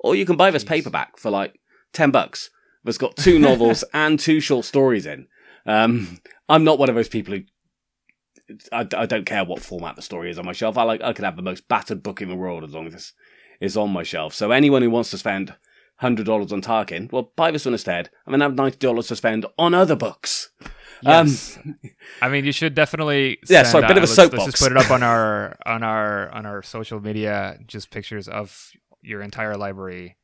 [0.00, 1.60] Or you can buy this paperback for like
[1.92, 2.50] 10 bucks.
[2.82, 5.28] That's got two novels and two short stories in.
[5.64, 7.42] Um, I'm not one of those people who
[8.72, 10.76] I, I don't care what format the story is on my shelf.
[10.76, 12.94] I like I could have the most battered book in the world as long as
[12.94, 13.12] it's,
[13.64, 14.34] it's on my shelf.
[14.34, 15.54] So anyone who wants to spend
[15.96, 19.16] hundred dollars on Tarkin, well, buy this one instead, and then have ninety dollars to
[19.16, 20.50] spend on other books.
[21.04, 21.58] Um, yes.
[22.22, 23.38] I mean, you should definitely.
[23.48, 24.38] Yeah, send, a bit of a uh, let's- soapbox.
[24.38, 27.58] Let's just put it up on our on our on our social media.
[27.66, 28.70] Just pictures of
[29.02, 30.16] your entire library,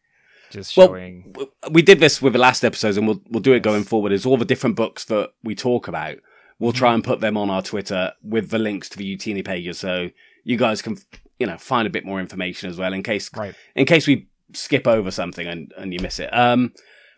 [0.51, 1.35] just Well, showing.
[1.71, 4.13] we did this with the last episodes, and we'll we'll do it going forward.
[4.13, 6.17] Is all the different books that we talk about.
[6.59, 6.97] We'll try mm-hmm.
[6.97, 10.11] and put them on our Twitter with the links to the Utini pages, so
[10.45, 10.99] you guys can
[11.41, 13.55] you know find a bit more information as well in case Right.
[13.75, 16.29] in case we skip over something and, and you miss it.
[16.33, 16.73] Um,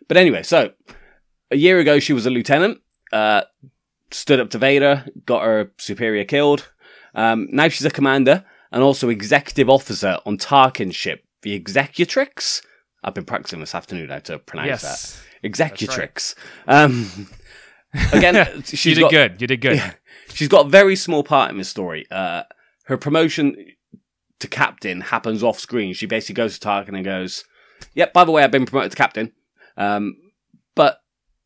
[0.07, 0.71] but anyway, so
[1.51, 2.79] a year ago she was a lieutenant,
[3.11, 3.41] uh,
[4.11, 6.69] stood up to Vader, got her superior killed.
[7.15, 12.61] Um, now she's a commander and also executive officer on Tarkin's ship, the Executrix.
[13.03, 14.87] I've been practicing this afternoon how to pronounce that.
[14.87, 16.35] Yes, Executrix.
[16.67, 17.27] Um,
[18.13, 19.41] again, she did got, good.
[19.41, 19.75] You did good.
[19.75, 19.93] Yeah.
[20.33, 22.05] She's got a very small part in this story.
[22.09, 22.43] Uh,
[22.85, 23.55] her promotion
[24.43, 25.93] to captain happens off screen.
[25.93, 27.43] She basically goes to Tarkin and goes,
[27.95, 29.31] "Yep, by the way, I've been promoted to captain."
[29.75, 30.15] Um,
[30.75, 30.99] but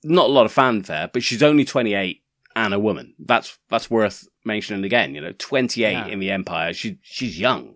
[0.03, 1.09] not a lot of fanfare.
[1.11, 2.21] But she's only 28
[2.55, 3.13] and a woman.
[3.19, 5.15] That's that's worth mentioning again.
[5.15, 6.07] You know, 28 Yeah.
[6.07, 6.73] in the Empire.
[6.73, 7.75] She she's young.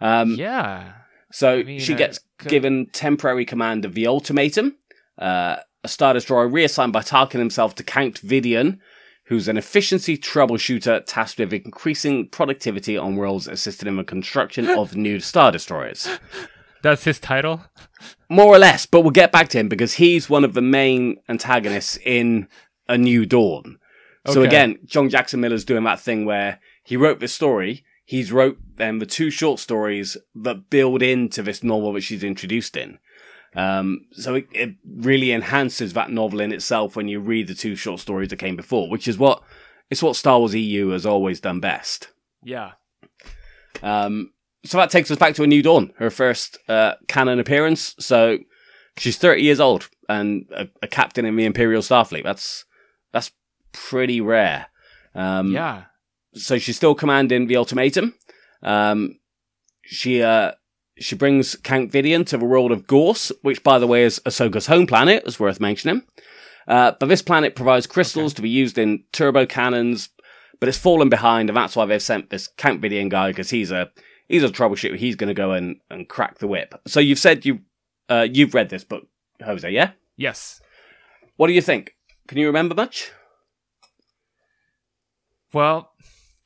[0.00, 0.92] Um, yeah.
[1.32, 2.50] so I mean, she uh, gets good.
[2.50, 4.76] given temporary command of the Ultimatum,
[5.18, 8.78] uh, a Star Destroyer reassigned by Tarkin himself to Count Vidian,
[9.28, 14.96] who's an efficiency troubleshooter tasked with increasing productivity on worlds assisted in the construction of
[14.96, 16.08] new Star Destroyers.
[16.82, 17.64] That's his title.
[18.28, 21.16] More or less, but we'll get back to him because he's one of the main
[21.28, 22.48] antagonists in
[22.88, 23.78] A New Dawn.
[24.26, 24.48] So Okay.
[24.48, 27.84] again, John Jackson Miller's doing that thing where he wrote this story.
[28.04, 32.76] He's wrote them the two short stories that build into this novel that she's introduced
[32.76, 32.98] in.
[33.58, 37.74] Um, so it, it really enhances that novel in itself when you read the two
[37.74, 39.42] short stories that came before, which is what
[39.90, 42.06] it's what Star Wars EU has always done best.
[42.44, 42.72] Yeah.
[43.82, 44.32] Um,
[44.64, 47.96] so that takes us back to a new dawn, her first uh, canon appearance.
[47.98, 48.38] So
[48.96, 52.22] she's 30 years old and a, a captain in the Imperial Starfleet.
[52.22, 52.64] That's
[53.12, 53.32] that's
[53.72, 54.66] pretty rare.
[55.16, 55.84] Um, yeah.
[56.34, 58.14] So she's still commanding the ultimatum.
[58.62, 59.18] Um,
[59.82, 60.52] she uh,
[61.00, 64.66] she brings Count Vidian to the world of Gorse, which, by the way, is Ahsoka's
[64.66, 65.22] home planet.
[65.26, 66.02] Is worth mentioning.
[66.66, 70.10] Uh, but this planet provides crystals to be used in turbo cannons,
[70.60, 73.70] but it's fallen behind, and that's why they've sent this Count Vidian guy because he's
[73.70, 73.90] a
[74.28, 74.96] he's a troubleshooter.
[74.96, 76.74] He's going to go and, and crack the whip.
[76.86, 77.60] So you've said you
[78.08, 79.06] uh, you've read this book,
[79.42, 79.92] Jose, yeah?
[80.16, 80.60] Yes.
[81.36, 81.94] What do you think?
[82.26, 83.12] Can you remember much?
[85.52, 85.90] Well,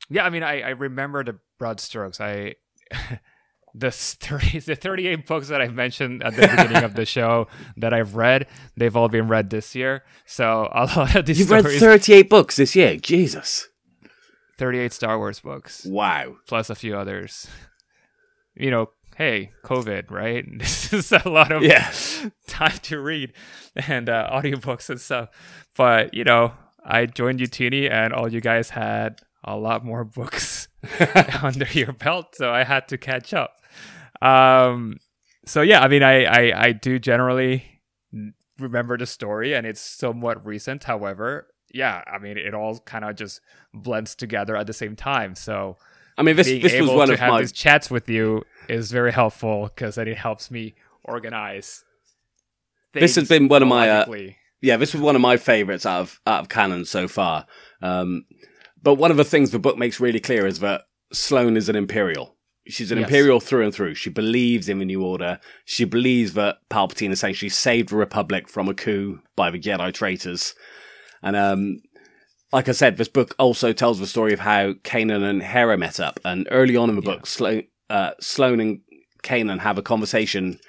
[0.09, 0.23] yeah.
[0.23, 2.21] I mean, I, I remember the broad strokes.
[2.21, 2.55] I
[3.75, 7.47] the thirty the thirty eight books that I mentioned at the beginning of the show
[7.77, 10.03] that I've read, they've all been read this year.
[10.25, 12.97] So a lot of these You've stories, read 38 books this year.
[12.97, 13.67] Jesus.
[14.57, 16.35] thirty eight Star Wars books Wow.
[16.47, 17.47] plus a few others.
[18.55, 20.45] You know, hey, COVID, right?
[20.59, 21.91] This is a lot of Yeah.
[22.47, 23.33] time to read
[23.75, 25.29] and uh, audiobooks and stuff.
[25.75, 26.53] But you know,
[26.85, 30.67] I joined Utini, and all you guys had a lot more books
[31.41, 33.55] under your belt, so I had to catch up.
[34.23, 34.97] Um,
[35.45, 37.81] so yeah, I mean, I, I I do generally
[38.57, 40.85] remember the story, and it's somewhat recent.
[40.85, 43.41] However, yeah, I mean, it all kind of just
[43.73, 45.35] blends together at the same time.
[45.35, 45.77] So
[46.17, 48.43] I mean, this being this was one to of have my these chats with you
[48.69, 51.83] is very helpful because then it helps me organize.
[52.93, 54.05] This has been one of my, uh,
[54.61, 57.47] yeah, this was one of my favorites out of out of canon so far.
[57.81, 58.25] Um,
[58.81, 61.75] but one of the things the book makes really clear is that Sloane is an
[61.75, 62.32] imperial.
[62.67, 63.07] She's an Yes.
[63.09, 63.95] imperial through and through.
[63.95, 65.39] She believes in the New Order.
[65.65, 70.55] She believes that Palpatine essentially saved the Republic from a coup by the Jedi traitors.
[71.21, 71.79] And um,
[72.53, 75.99] like I said, this book also tells the story of how Kanan and Hera met
[75.99, 76.19] up.
[76.23, 77.15] And early on in the Yeah.
[77.15, 78.79] book, Slo- uh, Sloane and
[79.23, 80.59] Kanan have a conversation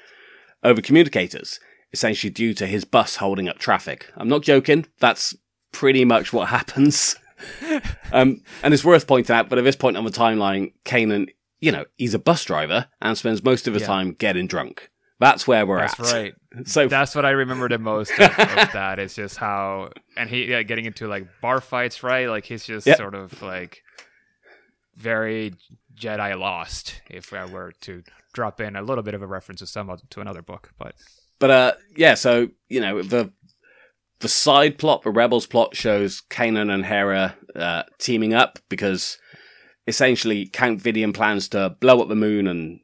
[0.64, 1.60] over communicators,
[1.92, 4.06] essentially due to his bus holding up traffic.
[4.16, 4.86] I'm not joking.
[4.98, 5.36] That's
[5.70, 7.14] pretty much what happens.
[8.12, 11.28] um, and it's worth pointing out, but at this point on the timeline, Kanan,
[11.64, 13.86] you know, he's a bus driver and spends most of his Yeah.
[13.88, 14.90] time getting drunk.
[15.20, 16.12] That's where we're That's at.
[16.12, 16.34] right.
[16.66, 18.98] So That's what I remember the most of, of that.
[19.00, 22.28] It's just how, and he yeah, getting into like bar fights, right?
[22.28, 22.96] Like he's just Yep.
[22.96, 23.82] sort of like
[24.96, 25.54] very
[25.96, 27.00] Jedi lost.
[27.10, 30.20] If I were to drop in a little bit of a reference to some to
[30.20, 30.94] another book, but
[31.38, 33.32] But uh, yeah, so you know the
[34.20, 39.18] the side plot, the rebels plot, shows Kanan and Hera uh, teaming up because
[39.86, 42.80] essentially Count Vidian plans to blow up the moon and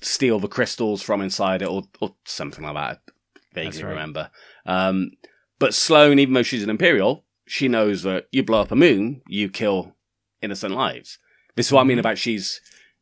[0.00, 3.00] steal the crystals from inside it, or or something like that.
[3.36, 3.90] I vaguely right.
[3.90, 4.30] remember.
[4.66, 5.12] Um,
[5.58, 9.22] but Sloane, even though she's an Imperial, she knows that you blow up a moon,
[9.26, 9.94] you kill
[10.42, 11.18] innocent lives.
[11.54, 12.00] This is what I mean Mhm.
[12.00, 12.60] about she's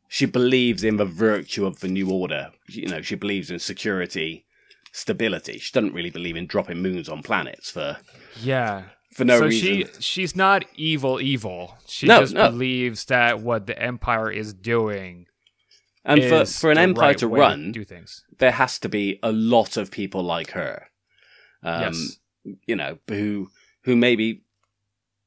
[0.08, 2.52] she believes in the virtue of the new order.
[2.68, 4.46] You know, she believes in security,
[4.92, 5.58] stability.
[5.58, 7.98] She doesn't really believe in dropping moons on planets for
[8.40, 8.84] yeah.
[9.14, 9.68] For no so reason.
[9.68, 11.76] she she's not evil evil.
[11.86, 12.50] She No, just no.
[12.50, 15.26] believes that what the Empire is doing
[16.04, 18.24] and for is for an empire right to run, do things.
[18.38, 20.88] there has to be a lot of people like her.
[21.62, 22.18] Um, yes.
[22.66, 23.50] you know, who
[23.84, 24.42] who maybe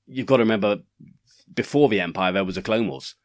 [0.06, 0.78] you've got to remember
[1.54, 3.15] before the Empire there was a Clone Wars.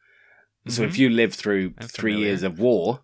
[0.67, 0.87] So Mhm.
[0.87, 2.27] if you lived through I'm three familiar.
[2.29, 3.01] years of war,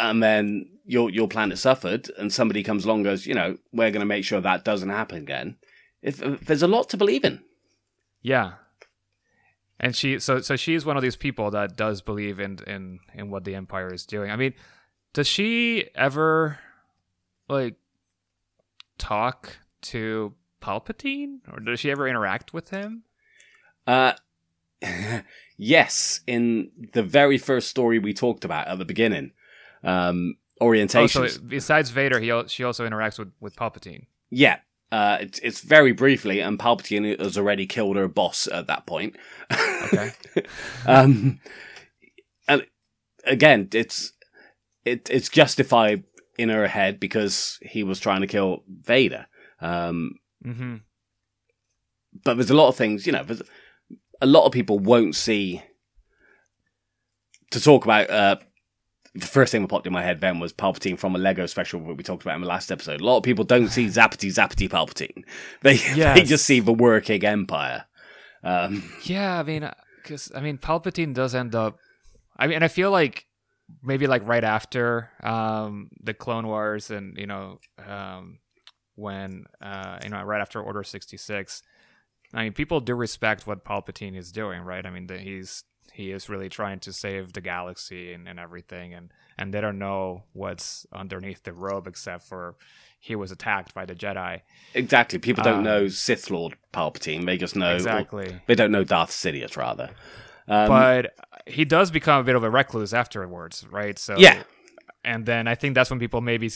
[0.00, 3.90] and then your your planet suffered, and somebody comes along and goes, you know, we're
[3.90, 5.56] going to make sure that doesn't happen again.
[6.02, 7.42] If, if there's a lot to believe in.
[8.22, 8.52] Yeah.
[9.80, 13.30] And she so so she's one of these people that does believe in in in
[13.30, 14.30] what the empire is doing.
[14.30, 14.54] I mean,
[15.12, 16.58] does she ever
[17.48, 17.76] like
[18.98, 23.04] talk to Palpatine or does she ever interact with him?
[23.86, 24.14] Uh,
[25.56, 29.32] yes, in the very first story we talked about at the beginning,
[29.84, 34.06] um, Oh, so besides Vader, he she also interacts with with Palpatine.
[34.30, 34.58] Yeah,
[34.90, 39.16] uh, it's it's very briefly, and Palpatine has already killed her boss at that point.
[39.52, 40.10] Okay.
[40.86, 41.40] um,
[42.46, 42.66] and
[43.24, 44.12] again, it's
[44.84, 46.04] it it's justified
[46.38, 49.26] in her head because he was trying to kill Vader.
[49.60, 50.12] Um,
[50.44, 50.76] Mm-hmm.
[52.24, 53.26] but there's a lot of things, you know,
[54.20, 55.62] a lot of people won't see.
[57.50, 58.36] To talk about, uh,
[59.18, 61.80] the first thing that popped in my head then was Palpatine from a Lego special
[61.80, 63.00] that we talked about in the last episode.
[63.00, 65.24] A lot of people don't see Zappity Zappity Palpatine;
[65.62, 67.84] they they just see the working Empire.
[68.42, 69.70] Um, Yeah, I mean,
[70.02, 71.78] because I mean, Palpatine does end up.
[72.36, 73.26] I mean, and I feel like
[73.82, 78.38] maybe like right after um, the Clone Wars, and you know, um,
[78.94, 81.62] when uh, you know, right after Order sixty six.
[82.34, 84.84] I mean, people do respect what Palpatine is doing, right?
[84.84, 85.64] I mean, that he's
[85.98, 89.78] he is really trying to save the galaxy and, and everything, and and they don't
[89.78, 92.54] know what's underneath the robe except for
[93.00, 94.40] he was attacked by the Jedi.
[94.74, 95.18] Exactly.
[95.18, 97.26] People don't Uh, know Sith Lord Palpatine.
[97.26, 98.40] They just know Exactly.
[98.46, 99.90] They don't know Darth Sidious, rather.
[100.48, 101.02] Um, but
[101.46, 103.98] he does become a bit of a recluse afterwards, right?
[103.98, 104.42] So Yeah.
[105.04, 106.50] and then I think that's when people maybe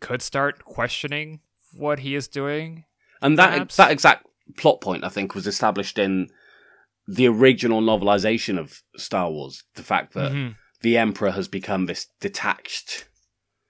[0.00, 1.40] could start questioning
[1.72, 2.84] what he is doing.
[3.22, 3.76] and that perhaps?
[3.76, 4.26] that exact
[4.56, 6.28] plot point, I think, was established in
[7.10, 9.64] the original novelization of Star Wars.
[9.76, 10.56] The fact that Mhm.
[10.82, 13.08] the Emperor has become this detached,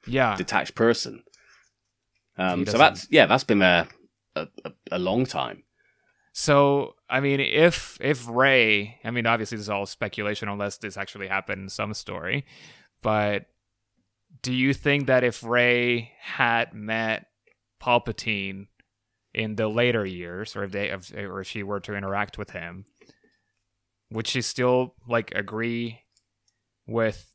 [0.07, 1.23] Yeah, detached person.
[2.37, 3.87] Um, so that's yeah, that's been there
[4.35, 5.63] a, a, a long time.
[6.33, 10.97] So I mean, if if Rae, I mean, obviously this is all speculation unless this
[10.97, 12.45] actually happened in some story,
[13.03, 13.47] but
[14.43, 17.27] do you think that if Rae had met
[17.81, 18.67] Palpatine
[19.35, 22.51] in the later years, or if they, if, or if she were to interact with
[22.51, 22.85] him,
[24.11, 26.01] would she still like agree
[26.87, 27.27] with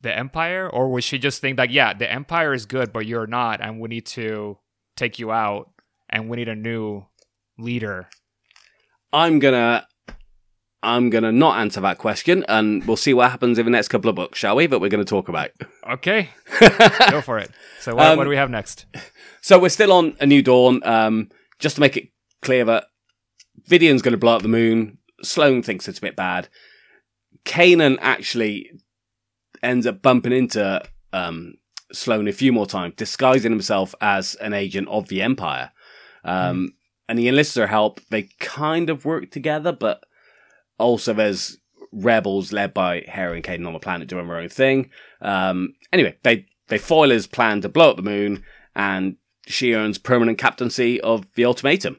[0.00, 3.26] the Empire, or would she just think like, yeah, the Empire is good, but you're
[3.26, 4.58] not, and we need to
[4.96, 5.70] take you out,
[6.08, 7.04] and we need a new
[7.58, 8.08] leader
[9.12, 9.86] I'm gonna
[10.82, 14.08] I'm gonna not answer that question, and we'll see what happens in the next couple
[14.08, 14.66] of books, shall we?
[14.66, 15.50] That we're going to talk about.
[15.90, 16.30] Okay,
[17.10, 17.50] go for it.
[17.80, 18.86] So what, Um, what do we have next?
[19.42, 20.80] So we're still on A New Dawn.
[20.84, 22.08] Um, just to make it
[22.40, 22.84] clear that
[23.68, 24.98] Vidian's going to blow up the moon.
[25.22, 26.48] Sloane thinks it's a bit bad.
[27.44, 28.70] Kanan actually
[29.62, 31.54] ends up bumping into um,
[31.92, 35.72] Sloane a few more times, disguising himself as an agent of the Empire.
[36.24, 36.74] Um,
[37.08, 38.00] And he enlists her help.
[38.10, 40.04] They kind of work together, but
[40.78, 41.58] also there's
[41.90, 44.90] rebels led by Hera and Kanan on the planet doing their own thing.
[45.20, 48.44] Um, anyway, they, they foil his plan to blow up the moon,
[48.76, 49.16] and
[49.46, 51.98] she earns permanent captaincy of the ultimatum.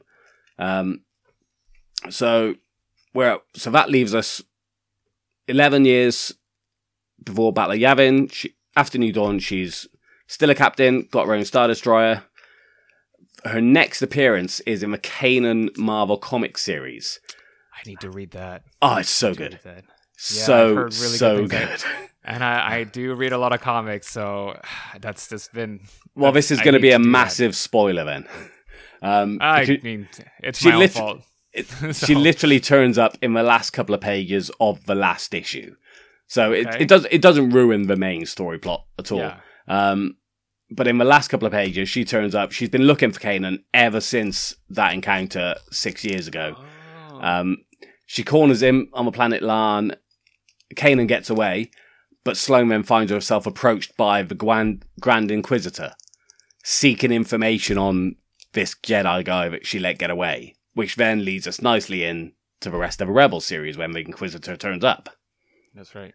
[0.58, 1.02] Um,
[2.08, 2.54] so,
[3.12, 4.42] where so that leaves us
[5.48, 6.34] eleven years
[7.22, 8.32] before Battle of Yavin.
[8.32, 9.86] She, after New Dawn, she's
[10.26, 12.24] still a captain, got her own Star Destroyer.
[13.44, 17.20] Her next appearance is in the Kanan Marvel comic series.
[17.74, 18.62] I need to read that.
[18.80, 19.84] Oh, it's so good, that.
[20.16, 21.84] so really so good good.
[22.24, 24.56] And I, I do read a lot of comics, so
[25.00, 25.80] that's just been.
[26.14, 27.08] Well, this is going to be a do that.
[27.10, 28.26] massive spoiler then.
[29.04, 30.08] Um, I mean,
[30.44, 31.22] it's she my own lit- fault.
[31.52, 35.34] It, So- She literally turns up in the last couple of pages of the last
[35.34, 35.74] issue,
[36.26, 36.82] so it, Okay.
[36.84, 39.18] it does it doesn't ruin the main story plot at all.
[39.18, 39.36] Yeah.
[39.68, 40.16] Um,
[40.70, 42.50] but in the last couple of pages, she turns up.
[42.52, 46.56] She's been looking for Kanan ever since that encounter six years ago.
[46.58, 47.20] Oh.
[47.20, 47.56] Um,
[48.06, 49.94] she corners him on the planet Larn.
[50.74, 51.70] Kanan gets away,
[52.24, 55.92] but Sloane then finds herself approached by the Grand, Grand Inquisitor,
[56.64, 58.16] seeking information on
[58.54, 62.70] this Jedi guy that she let get away, which then leads us nicely in to
[62.70, 65.08] the rest of the Rebel series when the Inquisitor turns up.
[65.74, 66.14] that's right.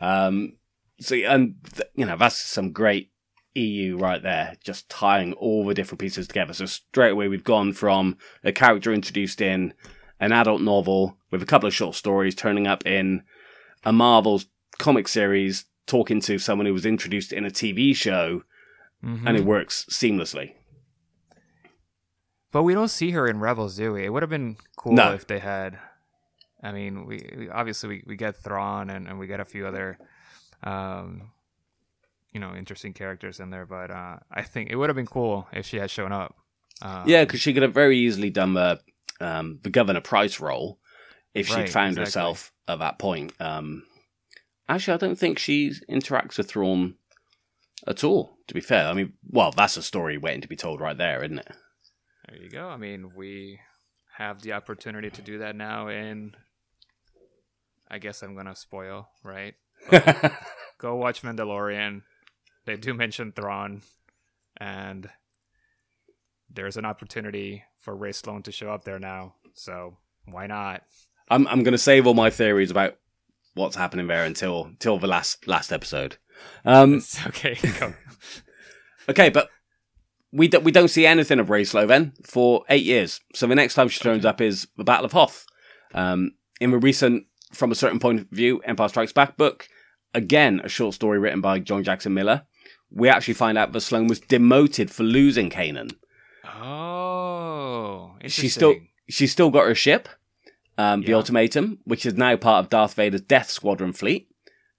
[0.00, 0.54] Um,
[1.00, 3.10] so, and th- you know, that's some great
[3.54, 6.52] EU right there, just tying all the different pieces together.
[6.52, 9.74] So straight away, we've gone from a character introduced in
[10.20, 13.22] an adult novel with a couple of short stories, turning up in
[13.84, 14.40] a Marvel
[14.78, 18.42] comic series, talking to someone who was introduced in a TV show,
[19.04, 19.22] Mhm.
[19.26, 20.54] and it works seamlessly.
[22.50, 24.04] But we don't see her in Rebels, do we?
[24.04, 25.12] It would have been cool No.
[25.12, 25.78] if they had.
[26.62, 29.66] I mean, we, we obviously we, we get Thrawn and, and we get a few
[29.66, 29.98] other,
[30.62, 31.30] um,
[32.32, 33.66] you know, interesting characters in there.
[33.66, 36.34] But uh, I think it would have been cool if she had shown up.
[36.82, 38.80] Um, Yeah, because she could have very easily done the
[39.20, 40.78] um, the Governor Pryce role
[41.34, 42.04] if she'd found exactly.
[42.04, 43.32] herself at that point.
[43.40, 43.84] Um,
[44.68, 46.94] actually, I don't think she interacts with Thrawn
[47.86, 48.38] at all.
[48.48, 51.22] To be fair, I mean, well, that's a story waiting to be told right there,
[51.22, 51.48] isn't it?
[52.28, 52.68] There you go.
[52.68, 53.60] I mean, we
[54.16, 56.34] have the opportunity to do that now in.
[57.90, 59.54] I guess I'm gonna spoil, right?
[60.78, 62.02] Go watch Mandalorian.
[62.66, 63.82] They do mention Thrawn,
[64.56, 65.08] and
[66.50, 69.34] there's an opportunity for Rae Sloane to show up there now.
[69.54, 70.82] So why not?
[71.28, 72.96] I'm I'm going to save all my theories about
[73.54, 76.16] what's happening there until till the last last episode.
[76.64, 77.58] Um, okay.
[79.08, 79.48] Okay, but
[80.32, 83.20] we do, we don't see anything of Rae Sloane for eight years.
[83.34, 85.46] So the next time she turns up is the Battle of Hoth.
[85.94, 89.68] Um, in the recent From a Certain Point of View Empire Strikes Back book,
[90.14, 92.42] again a short story written by John Jackson Miller,
[92.90, 95.92] we actually find out that Sloane was demoted for losing Kanan.
[96.44, 98.74] Oh, She's still
[99.08, 100.08] she's still got her ship,
[100.76, 101.16] um, the Yeah.
[101.16, 104.28] Ultimatum, which is now part of Darth Vader's Death Squadron fleet.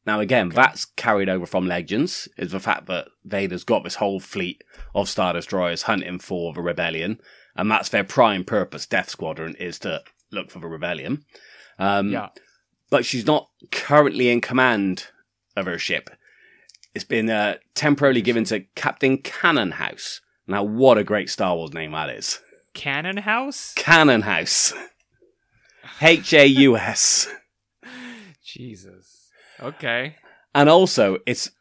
[0.06, 4.20] Now, again, that's carried over from Legends, is the fact that Vader's got this whole
[4.20, 4.64] fleet
[4.96, 7.20] of Star Destroyers hunting for the Rebellion,
[7.56, 11.26] and that's their prime purpose, Death Squadron, is to look for the Rebellion.
[11.78, 12.30] Um, Yeah.
[12.90, 15.08] but she's not currently in command
[15.56, 16.10] of her ship.
[16.96, 20.22] It's been uh, temporarily given to Captain Canonhaus.
[20.48, 22.40] Now, what a great Star Wars name that is!
[22.74, 23.76] Canonhaus?
[23.76, 24.74] Cannon House.
[26.02, 27.28] H A U S.
[28.44, 29.19] Jesus.
[29.62, 30.16] Okay.
[30.56, 31.52] And also, it's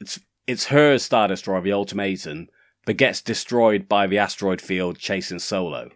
[0.00, 2.48] it's it's her Star Destroyer, the Ultimatum,
[2.86, 5.90] but gets destroyed by the asteroid field chasing Solo.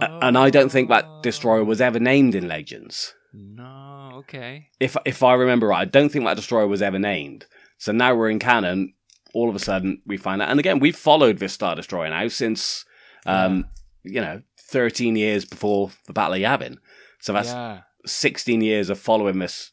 [0.00, 3.14] A- And I don't think that destroyer was ever named in Legends.
[3.32, 4.68] No, okay.
[4.78, 7.46] If if I remember right, I don't think that destroyer was ever named.
[7.78, 8.94] So now we're in canon.
[9.34, 10.48] All of a sudden, we find out.
[10.50, 12.84] And again, we've followed this Star Destroyer now since,
[13.26, 13.64] um,
[14.04, 16.76] you know, 13 years before the Battle of Yavin.
[17.18, 17.80] So that's yeah.
[18.06, 19.72] 16 years of following this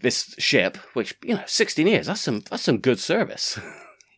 [0.00, 2.06] this ship, which you know, 16 years.
[2.06, 3.58] That's some that's some good service.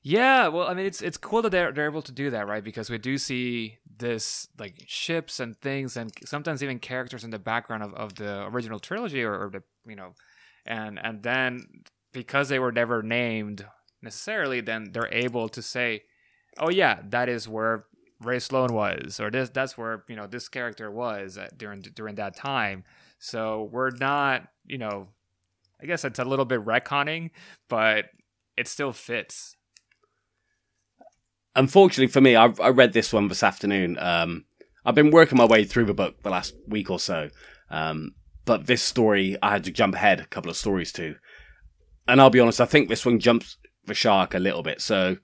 [0.02, 2.62] Yeah, well, I mean, it's it's cool that they're they're able to do that, right?
[2.64, 7.38] Because we do see this like ships and things, and sometimes even characters in the
[7.38, 10.14] background of, of the original trilogy, or, or the you know,
[10.64, 11.66] and and then
[12.12, 13.66] because they were never named
[14.00, 16.04] necessarily, then they're able to say,
[16.58, 17.84] oh yeah, that is where
[18.20, 22.14] Rae Sloane was, or this that's where you know this character was at, during during
[22.14, 22.84] that time.
[23.18, 25.08] So we're not, you know,
[25.80, 27.30] I guess it's a little bit retconning,
[27.68, 28.06] but
[28.56, 29.56] it still fits.
[31.56, 33.98] Unfortunately for me, I, I read this one this afternoon.
[33.98, 34.44] Um,
[34.84, 37.30] I've been working my way through the book the last week or so,
[37.70, 38.12] um,
[38.44, 41.16] but this story I had to jump ahead a couple of stories to,
[42.06, 43.56] and I'll be honest, I think this one jumps
[43.86, 44.80] the shark a little bit.
[44.80, 45.16] So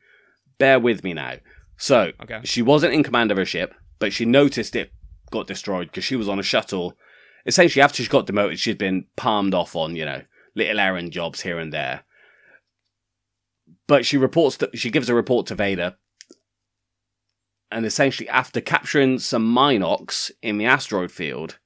[0.59, 1.35] bear with me now.
[1.77, 2.41] So Okay.
[2.45, 4.93] she wasn't in command of her ship, but she noticed it
[5.31, 6.97] got destroyed because she was on a shuttle.
[7.47, 10.23] Essentially, after she got demoted, she'd been palmed off on you know
[10.55, 12.05] little errand jobs here and there.
[13.87, 15.97] But she reports that she gives a report to Vader
[17.75, 21.59] and essentially after capturing some mynocks in the asteroid field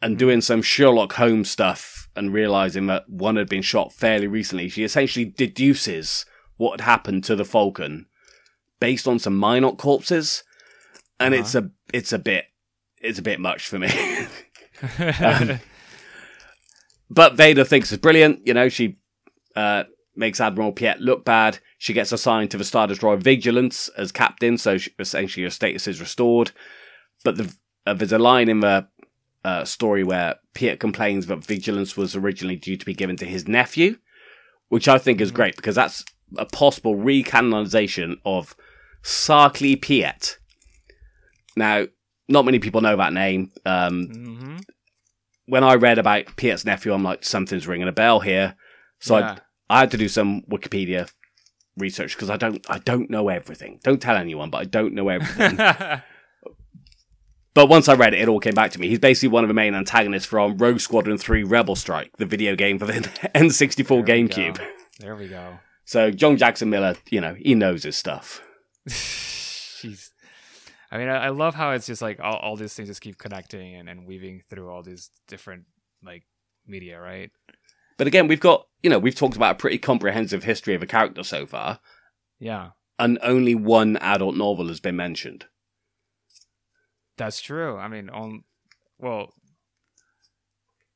[0.00, 4.68] and doing some Sherlock Holmes stuff and realizing that one had been shot fairly recently,
[4.68, 6.24] she essentially deduces
[6.56, 8.06] what had happened to the Falcon
[8.78, 10.44] based on some mynocks corpses,
[11.18, 12.46] and it's a it's a bit
[13.00, 13.88] it's a bit much for me.
[14.98, 15.60] Um,
[17.12, 18.46] but Vader thinks it's brilliant.
[18.46, 18.96] You know, she
[19.54, 19.84] uh,
[20.16, 21.58] makes Admiral Piett look bad.
[21.76, 25.86] She gets assigned to the Star Destroyer Vigilance as captain, so she, essentially her status
[25.86, 26.52] is restored.
[27.22, 27.54] But the,
[27.86, 28.88] uh, there's a line in the
[29.44, 33.46] uh, story where Piett complains that Vigilance was originally due to be given to his
[33.46, 33.98] nephew,
[34.68, 36.06] which I think is great because that's
[36.38, 38.56] a possible recanonization of
[39.02, 40.38] Sarkli Piett.
[41.56, 41.88] Now,
[42.26, 43.52] not many people know that name.
[43.66, 44.56] Um, hmm
[45.46, 48.56] when I read about Piett's nephew, I'm like, something's ringing a bell here.
[49.00, 49.38] So Yeah.
[49.68, 51.10] I, I had to do some Wikipedia
[51.76, 53.80] research because I don't, I don't know everything.
[53.82, 55.56] Don't tell anyone, but I don't know everything.
[57.54, 58.88] but once I read it, it all came back to me.
[58.88, 62.54] He's basically one of the main antagonists from Rogue Squadron 3 Rebel Strike, the video
[62.54, 62.92] game for the
[63.34, 64.60] N64 There GameCube.
[65.00, 65.58] There we go.
[65.84, 68.42] So John Jackson Miller, you know, he knows his stuff.
[70.92, 73.16] I mean, I, I love how it's just like all, all these things just keep
[73.16, 75.64] connecting and, and weaving through all these different
[76.04, 76.24] like
[76.66, 77.30] media, right?
[77.96, 80.86] But again, we've got, you know, we've talked about a pretty comprehensive history of a
[80.86, 81.80] character so far,
[82.38, 85.46] Yeah, and only one adult novel has been mentioned.
[87.16, 87.76] that's true.
[87.78, 88.44] I mean, on
[88.98, 89.32] well,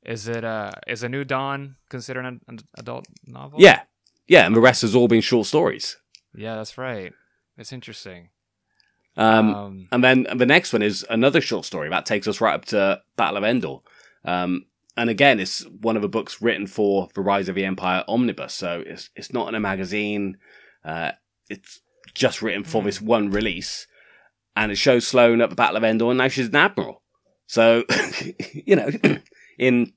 [0.04, 3.60] is it uh is a new dawn considered an, an adult novel?
[3.60, 3.82] Yeah.
[4.28, 5.96] Yeah, and the rest has all been short stories.
[6.34, 7.12] yeah, that's right.
[7.56, 8.30] It's interesting.
[9.16, 12.54] Um, Um, and then the next one is another short story that takes us right
[12.54, 13.76] up to Battle of Endor.
[14.24, 18.04] Um, and again, it's one of the books written for the Rise of the Empire
[18.08, 20.38] omnibus, so it's it's not in a magazine.
[20.84, 21.12] Uh,
[21.50, 21.80] it's
[22.14, 23.86] just written for this one release,
[24.54, 27.02] and it shows Sloane at the Battle of Endor, and now she's an admiral.
[27.46, 27.84] So,
[28.54, 28.88] you know,
[29.58, 29.92] in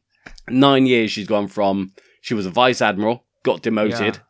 [0.49, 4.21] nine years, she's gone from she was a vice admiral, got demoted, Yeah.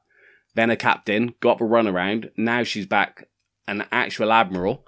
[0.56, 2.30] then a captain, got the runaround.
[2.38, 3.28] Now she's back
[3.70, 4.86] an actual admiral,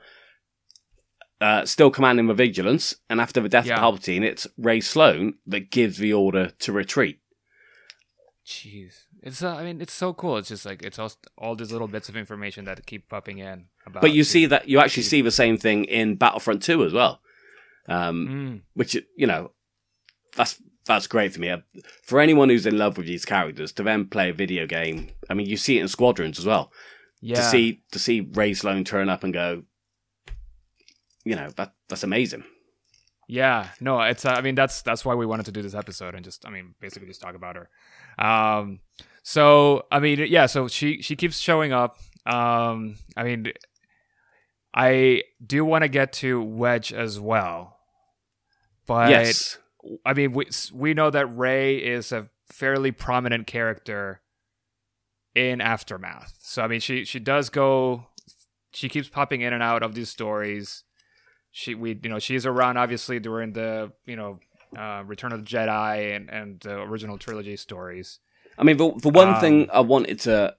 [1.39, 2.95] uh, still commanding the vigilance.
[3.09, 3.75] And after the death Yeah.
[3.75, 7.19] of Palpatine, it's Rae Sloane that gives the order to retreat.
[8.45, 10.37] Jeez, it's uh, I mean, it's so cool.
[10.37, 13.65] It's just like it's all all these little bits of information that keep popping in
[13.85, 14.01] about.
[14.01, 16.91] But you the- see that you actually see the same thing in Battlefront 2 as
[16.93, 17.21] well.
[17.87, 19.51] Um, Mm, which you know
[20.35, 21.55] that's that's great for me.
[22.03, 25.09] For anyone who's in love with these characters, to then play a video game.
[25.29, 26.71] I mean, you see it in Squadrons as well.
[27.21, 27.35] Yeah.
[27.35, 29.63] To see to see Rae Sloane turn up and go,
[31.23, 32.43] you know, that that's amazing.
[33.27, 34.25] Yeah, no, it's.
[34.25, 36.49] Uh, I mean, that's that's why we wanted to do this episode and just, I
[36.49, 37.69] mean, basically just talk about her.
[38.23, 38.81] Um,
[39.23, 41.97] so I mean, yeah, so she she keeps showing up.
[42.25, 43.53] Um, I mean,
[44.73, 47.77] I do want to get to Wedge as well,
[48.85, 49.57] but yes,
[50.05, 54.20] I mean, we we know that Rae is a fairly prominent character
[55.35, 56.37] in Aftermath.
[56.41, 58.07] So I mean, she she does go,
[58.73, 60.83] she keeps popping in and out of these stories.
[61.51, 64.39] She we you know she's around obviously during the you know
[64.77, 68.19] uh, Return of the Jedi and and the original trilogy stories.
[68.57, 70.55] I mean, the, the one Um, thing I wanted to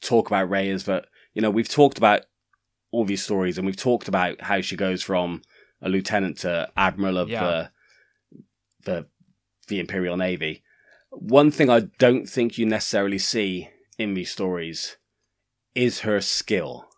[0.00, 2.22] talk about Rae is that, you know, we've talked about
[2.92, 5.42] all these stories and we've talked about how she goes from
[5.82, 7.42] a lieutenant to admiral of Yeah.
[7.44, 7.70] the,
[8.84, 9.06] the,
[9.68, 10.62] the Imperial Navy.
[11.16, 14.96] One thing I don't think you necessarily see in these stories
[15.74, 16.88] is her skill.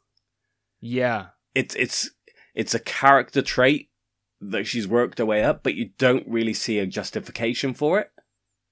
[0.80, 2.10] Yeah, It's, it's,
[2.54, 3.90] it's a character trait
[4.40, 8.10] that she's worked her way up, but you don't really see a justification for it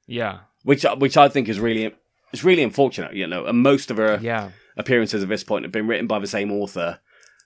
[0.06, 1.94] yeah, which which I think is really
[2.32, 3.46] it's really unfortunate, you know.
[3.46, 4.50] And most of her yeah.
[4.76, 7.00] appearances at this point have been written by the same author,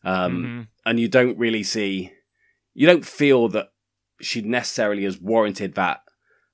[0.05, 0.69] um, Mhm.
[0.85, 2.11] and you don't really see,
[2.75, 3.69] you don't feel that
[4.21, 6.01] she necessarily has warranted that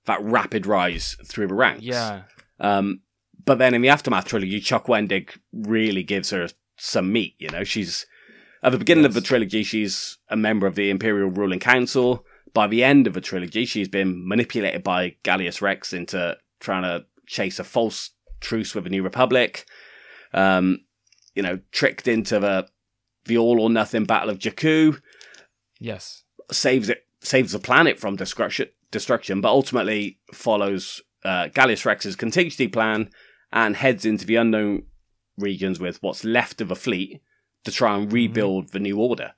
[0.07, 1.83] that rapid rise through the ranks.
[1.83, 2.23] Yeah,
[2.61, 3.01] Um,
[3.45, 7.35] but then in the aftermath trilogy, Chuck Wendig really gives her some meat.
[7.39, 8.07] You know, she's
[8.63, 12.25] at the beginning of the trilogy, she's a member of the Imperial Ruling Council.
[12.55, 17.05] By the end of the trilogy, she's been manipulated by Gallius Rax into trying to
[17.27, 19.67] chase a false truce with the New Republic.
[20.33, 20.81] Um,
[21.35, 22.69] you know, tricked into the
[23.27, 25.01] the all or nothing Battle of Jakku
[25.81, 32.17] yes, saves it saves the planet from destruction destruction, but ultimately follows uh, Gallius Rax's
[32.17, 33.11] contingency plan
[33.53, 34.85] and heads into the unknown
[35.37, 37.21] regions with what's left of a fleet
[37.65, 39.33] to try and rebuild the new order,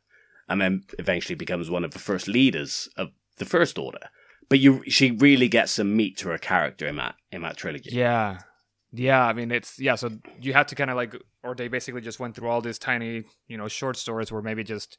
[0.48, 4.10] and then eventually becomes one of the first leaders of the first order.
[4.48, 7.90] But you, she really gets some meat to her character in that in that trilogy.
[7.92, 8.38] yeah,
[8.92, 9.24] yeah.
[9.24, 9.96] I mean, it's yeah.
[9.96, 12.78] So you have to kind of like, or they basically just went through all these
[12.78, 14.98] tiny, you know, short stories where maybe just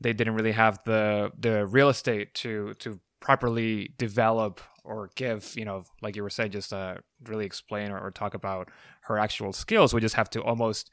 [0.00, 5.64] they didn't really have the the real estate to to properly develop or give, you
[5.64, 8.68] know, like you were saying, just uh, really explain or, or talk about
[9.02, 9.92] her actual skills.
[9.92, 10.90] We just have to almost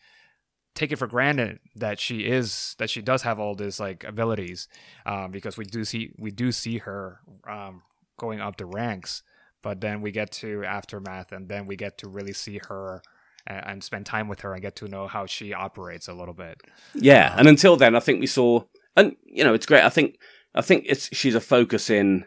[0.76, 4.68] take it for granted that she is that she does have all these like abilities
[5.06, 7.84] um, because we do see we do see her um,
[8.18, 9.22] going up the ranks
[9.62, 13.04] but then we get to aftermath and then we get to really see her
[13.46, 16.34] and, and spend time with her and get to know how she operates a little
[16.34, 16.60] bit
[16.94, 18.64] Yeah, and until then, I think we saw,
[18.96, 19.84] and you know, it's great.
[19.84, 20.18] I think,
[20.56, 22.26] I think it's she's a focus in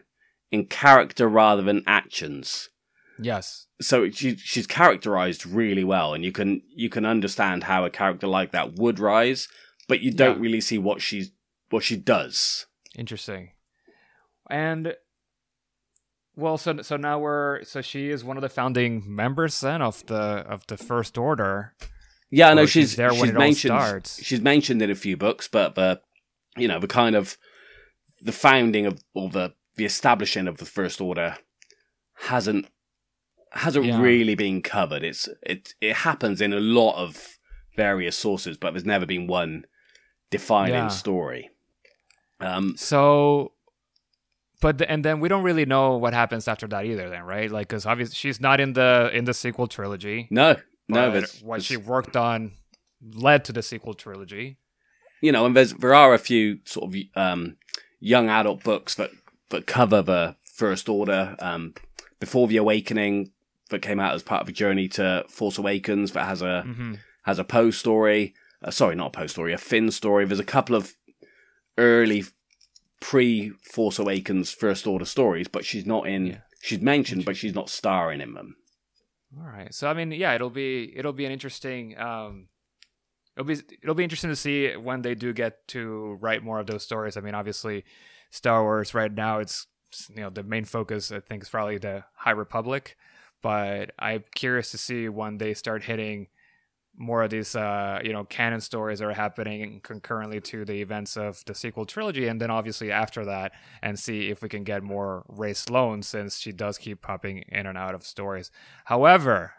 [0.51, 2.69] in character rather than actions.
[3.19, 7.89] yes So she she's characterized really well, and you can you can understand how a
[7.89, 9.47] character like that would rise,
[9.87, 10.43] but you don't Yeah.
[10.43, 11.31] really see what she's
[11.69, 12.65] what she does.
[12.97, 13.51] interesting
[14.49, 14.95] and
[16.35, 20.05] well so so now we're so she is one of the founding members then of
[20.05, 20.15] the
[20.53, 21.73] of the first order
[22.29, 24.23] Yeah, I know she's she's there when she's it all mentioned starts.
[24.23, 25.99] she's mentioned in a few books, but the
[26.57, 27.37] you know the kind of
[28.27, 31.37] the founding of or the the establishing of the first order
[32.29, 32.67] hasn't
[33.51, 34.01] hasn't Yeah.
[34.01, 35.03] really been covered.
[35.03, 37.37] It's it it happens in a lot of
[37.75, 39.65] various sources, but there's never been one
[40.31, 40.87] defining Yeah.
[40.89, 41.49] story.
[42.39, 43.53] Um, So,
[44.61, 47.09] but the, and then we don't really know what happens after that either.
[47.09, 47.49] Then, right?
[47.51, 50.27] Like, because obviously she's not in the in the sequel trilogy.
[50.29, 50.55] no,
[50.87, 52.53] no, but there's, what she worked on
[53.01, 54.57] led to the sequel trilogy.
[55.21, 57.57] you know, and there's there are a few sort of um,
[57.99, 59.11] young adult books that
[59.49, 61.35] that cover the First Order.
[61.39, 61.73] Um,
[62.19, 63.31] Before the Awakening,
[63.69, 66.95] that came out as part of a journey to Force Awakens, that has a hmm
[67.23, 68.33] has a Poe story.
[68.63, 70.25] Uh, sorry, not a Poe story, a Finn story.
[70.25, 70.95] There's a couple of
[71.77, 72.23] early
[73.01, 76.27] pre Force Awakens First Order stories, but she's not in.
[76.27, 76.37] Yeah.
[76.61, 78.55] She's mentioned, but she's not starring in them.
[79.37, 79.73] All right.
[79.73, 81.97] So I mean, yeah, it'll be it'll be an interesting.
[81.97, 82.47] Um,
[83.37, 86.67] it'll be it'll be interesting to see when they do get to write more of
[86.67, 87.15] those stories.
[87.15, 87.85] I mean, obviously,
[88.31, 89.67] Star Wars right now it's
[90.09, 92.97] you know the main focus I think is probably the High Republic,
[93.43, 96.27] but I'm curious to see when they start hitting
[96.99, 101.15] more of these uh you know canon stories that are happening concurrently to the events
[101.15, 103.51] of the sequel trilogy and then obviously after that
[103.83, 107.67] and see if we can get more Rae Sloane since she does keep popping in
[107.67, 108.49] and out of stories.
[108.85, 109.53] However,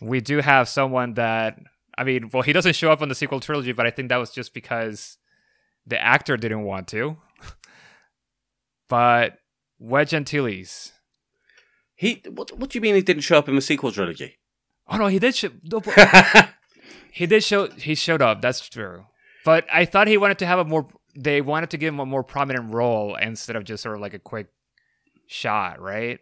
[0.00, 1.58] we do have someone that
[1.96, 4.16] I mean, well, he doesn't show up on the sequel trilogy, but I think that
[4.16, 5.18] was just because
[5.86, 7.16] the actor didn't want to.
[8.88, 9.38] but
[9.78, 10.92] Wedge Antilles.
[11.94, 14.38] He, what, what do you mean he didn't show up in the sequel trilogy?
[14.88, 15.50] Oh no, he did show.
[15.62, 15.80] no,
[17.12, 17.68] he did show.
[17.68, 18.42] He showed up.
[18.42, 19.04] That's true.
[19.44, 20.88] But I thought he wanted to have a more.
[21.14, 24.14] They wanted to give him a more prominent role instead of just sort of like
[24.14, 24.48] a quick
[25.26, 26.18] shot, right?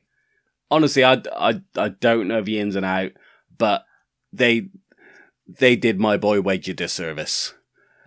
[0.70, 3.12] honestly, I, I, I don't know the ins and out,
[3.56, 3.84] but
[4.32, 4.68] they
[5.58, 7.54] they did my boy Wedge a disservice.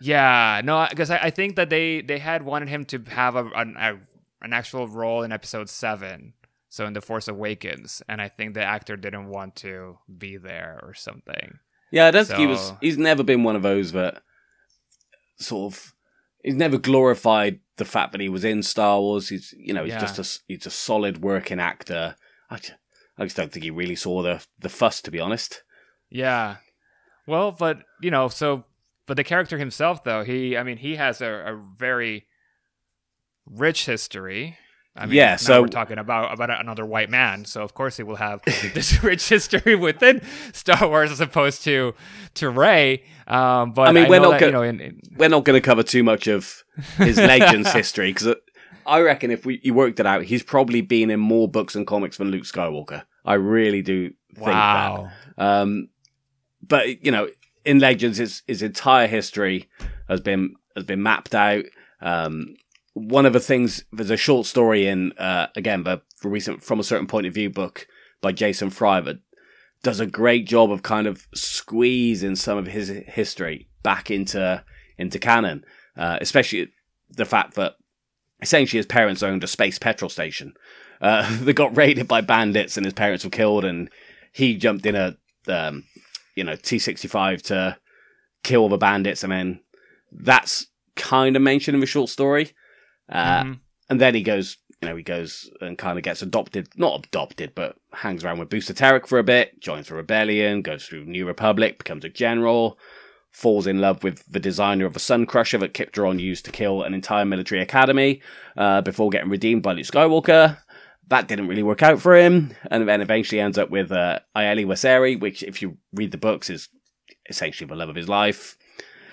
[0.01, 3.45] Yeah, no, because I, I think that they they had wanted him to have a,
[3.45, 3.99] a, a
[4.41, 6.33] an actual role in episode seven.
[6.69, 10.79] So in The Force Awakens, and I think the actor didn't want to be there
[10.81, 11.59] or something.
[11.91, 12.73] Yeah, I don't think he was.
[12.81, 14.23] He's never been one of those that
[15.37, 15.93] sort of.
[16.43, 19.29] He's never glorified the fact that he was in Star Wars.
[19.29, 19.99] He's, you know, he's Yeah.
[19.99, 22.15] just a s- he's a solid working actor.
[22.49, 22.73] I, ju-
[23.17, 25.61] I just don't think he really saw the the fuss, to be honest.
[26.09, 26.57] Yeah.
[27.27, 28.65] Well, but you know, so
[29.05, 32.25] but the character himself, though, he, I mean, he has a, a very
[33.45, 34.57] rich history.
[34.95, 38.03] I mean, Yeah, so- we're talking about about another white man, so of course he
[38.03, 38.41] will have
[38.73, 40.21] this rich history within
[40.53, 41.95] Star Wars as opposed to
[42.35, 43.03] to Rae.
[43.27, 45.59] Um, but I mean, we're know not that, you know, in, in, We're not going
[45.59, 46.63] to cover too much of
[46.97, 48.35] his Legends history because
[48.85, 51.87] I reckon if we you worked it out, he's probably been in more books and
[51.87, 53.03] comics than Luke Skywalker.
[53.25, 55.43] I really do think wow, that.
[55.43, 55.89] Um,
[56.73, 57.29] but you know,
[57.65, 59.69] in Legends, his his entire history
[60.09, 61.65] has been has been mapped out.
[62.01, 62.55] Um,
[62.95, 66.83] one of the things there's a short story in uh, again, for recent from a
[66.83, 67.85] certain point of view book
[68.21, 69.19] by Jason Fry that
[69.83, 74.63] does a great job of kind of squeezing some of his history back into
[74.97, 75.63] into canon,
[75.95, 76.71] uh, especially
[77.07, 77.75] the fact that
[78.41, 80.55] essentially his parents owned a space petrol station.
[80.99, 83.91] Uh, they got raided by bandits and his parents were killed, and
[84.31, 85.15] he jumped in a
[85.47, 85.83] um,
[86.35, 87.77] you know T sixty five to
[88.43, 89.61] kill the bandits, and then
[90.11, 92.51] that's kind of mentioned in the short story.
[93.09, 93.59] Uh, Mhm.
[93.89, 97.53] And then he goes, you know, he goes and kind of gets adopted, not adopted,
[97.53, 101.25] but hangs around with Booster Terrik for a bit, joins the rebellion, goes through New
[101.25, 102.77] Republic, becomes a general,
[103.31, 106.51] falls in love with the designer of the Sun Crusher that Kyp Durron used to
[106.51, 108.21] kill an entire military academy
[108.57, 110.57] uh, before getting redeemed by Luke Skywalker.
[111.13, 114.65] That didn't really work out for him, and then eventually ends up with uh, Iella
[114.65, 116.69] Wessiri, which, if you read the books, is
[117.29, 118.57] essentially the love of his life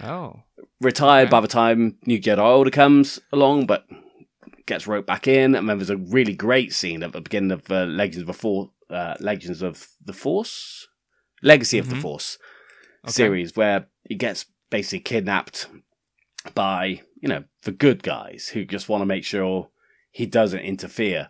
[0.03, 0.41] oh,
[0.81, 1.31] retired Okay.
[1.31, 3.85] by the time New Jedi Order comes along, but
[4.65, 5.55] gets roped back in.
[5.55, 8.33] And then there's a really great scene at the beginning of uh, Legends of the
[8.33, 10.89] Force, uh, Legends of the Force,
[11.43, 12.03] Legacy of the Mhm.
[12.03, 12.39] Force
[13.05, 13.13] Okay.
[13.13, 15.69] series, where he gets basically kidnapped
[16.55, 19.69] by you know the good guys who just want to make sure
[20.11, 21.29] he doesn't interfere.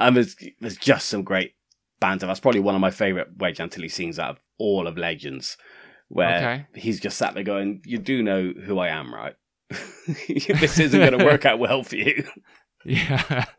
[0.00, 1.54] And there's there's just some great
[2.00, 2.26] banter.
[2.26, 5.56] That's probably one of my favorite Wedge Antilles scenes out of all of Legends,
[6.08, 6.66] where Okay.
[6.74, 9.34] he's just sat there going, "You do know who I am, right?
[10.28, 12.24] this isn't going to work out well for you."
[12.84, 13.44] yeah.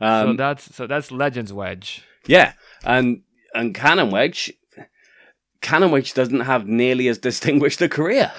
[0.00, 2.04] so Um, that's so that's Legends Wedge.
[2.26, 2.52] yeah,
[2.84, 3.22] and
[3.54, 4.52] and Canon Wedge,
[5.60, 8.30] Canon Wedge doesn't have nearly as distinguished a career.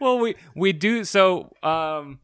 [0.00, 1.52] well, we we do so.
[1.62, 2.20] Um,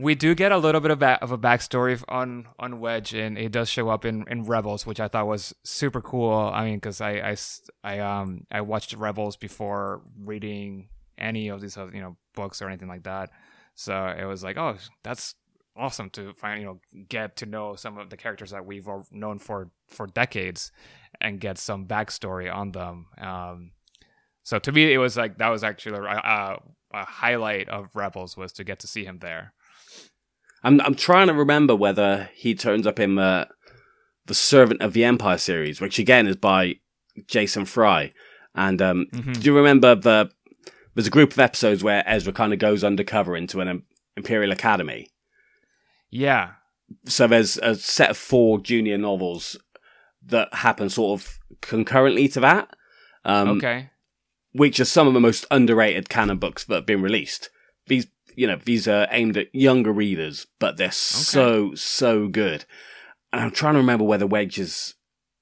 [0.00, 3.36] we do get a little bit of, ba- of a backstory on on Wedge, and
[3.36, 6.32] it does show up in, in Rebels, which I thought was super cool.
[6.32, 7.36] I mean, because I, I
[7.82, 10.88] I, um I watched Rebels before reading
[11.18, 13.30] any of these you know books or anything like that,
[13.74, 15.34] so it was like, oh, that's
[15.76, 19.40] awesome to find you know get to know some of the characters that we've known
[19.40, 20.70] for for decades,
[21.20, 23.06] and get some backstory on them.
[23.20, 23.72] Um,
[24.44, 26.58] so to me, it was like that was actually a, a,
[26.94, 29.54] a highlight of Rebels was to get to see him there.
[30.64, 33.48] I'm I'm trying to remember whether he turns up in the
[34.26, 36.76] the Servant of the Empire series, which again is by
[37.26, 38.12] Jason Fry.
[38.54, 39.34] And um, Mhm.
[39.40, 40.30] do you remember the
[40.94, 43.84] there's a group of episodes where Ezra kind of goes undercover into an Im-
[44.16, 45.08] Imperial Academy.
[46.10, 46.52] Yeah,
[47.04, 49.56] So there's a set of four junior novels
[50.26, 52.74] that happen sort of concurrently to that.
[53.24, 53.90] Um, okay,
[54.52, 57.50] which are some of the most underrated canon books that have been released.
[57.86, 62.64] These, you know, these are aimed at younger readers, but they're so so good.
[63.32, 64.94] And I'm trying to remember whether Wedge is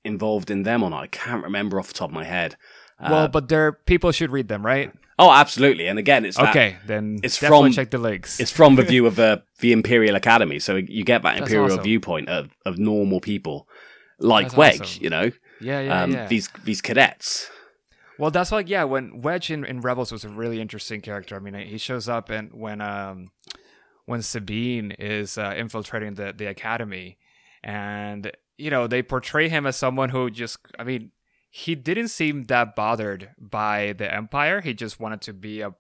[0.03, 1.03] involved in them or not.
[1.03, 2.57] I can't remember off the top of my head.
[2.99, 4.91] Uh, well, but there people should read them, right?
[5.19, 5.87] oh, absolutely.
[5.87, 8.41] And again, it's that, okay, then it's definitely from- check the links.
[8.41, 11.73] it's from the view of the the Imperial Academy, so you get that That's Imperial
[11.73, 11.85] awesome.
[11.85, 13.69] viewpoint of, of normal people
[14.19, 14.81] like That's Wedge.
[14.81, 15.05] awesome.
[15.05, 15.31] You know,
[15.61, 16.27] yeah, yeah, um, yeah.
[16.29, 17.51] these these cadets.
[18.19, 18.85] Well, that's like yeah.
[18.85, 21.37] When Wedge in, in Rebels was a really interesting character.
[21.37, 23.31] I mean, he shows up and when um
[24.07, 27.19] when Sabine is uh, infiltrating the the academy,
[27.63, 31.13] and you know they portray him as someone who just I mean
[31.51, 34.61] he didn't seem that bothered by the Empire.
[34.61, 35.75] He just wanted to be a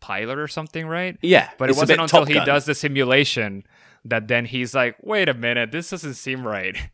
[0.00, 1.18] pilot or something, right?
[1.20, 3.64] Yeah, But it wasn't until he does the simulation
[4.04, 6.76] that then he's like, wait a minute, this doesn't seem right.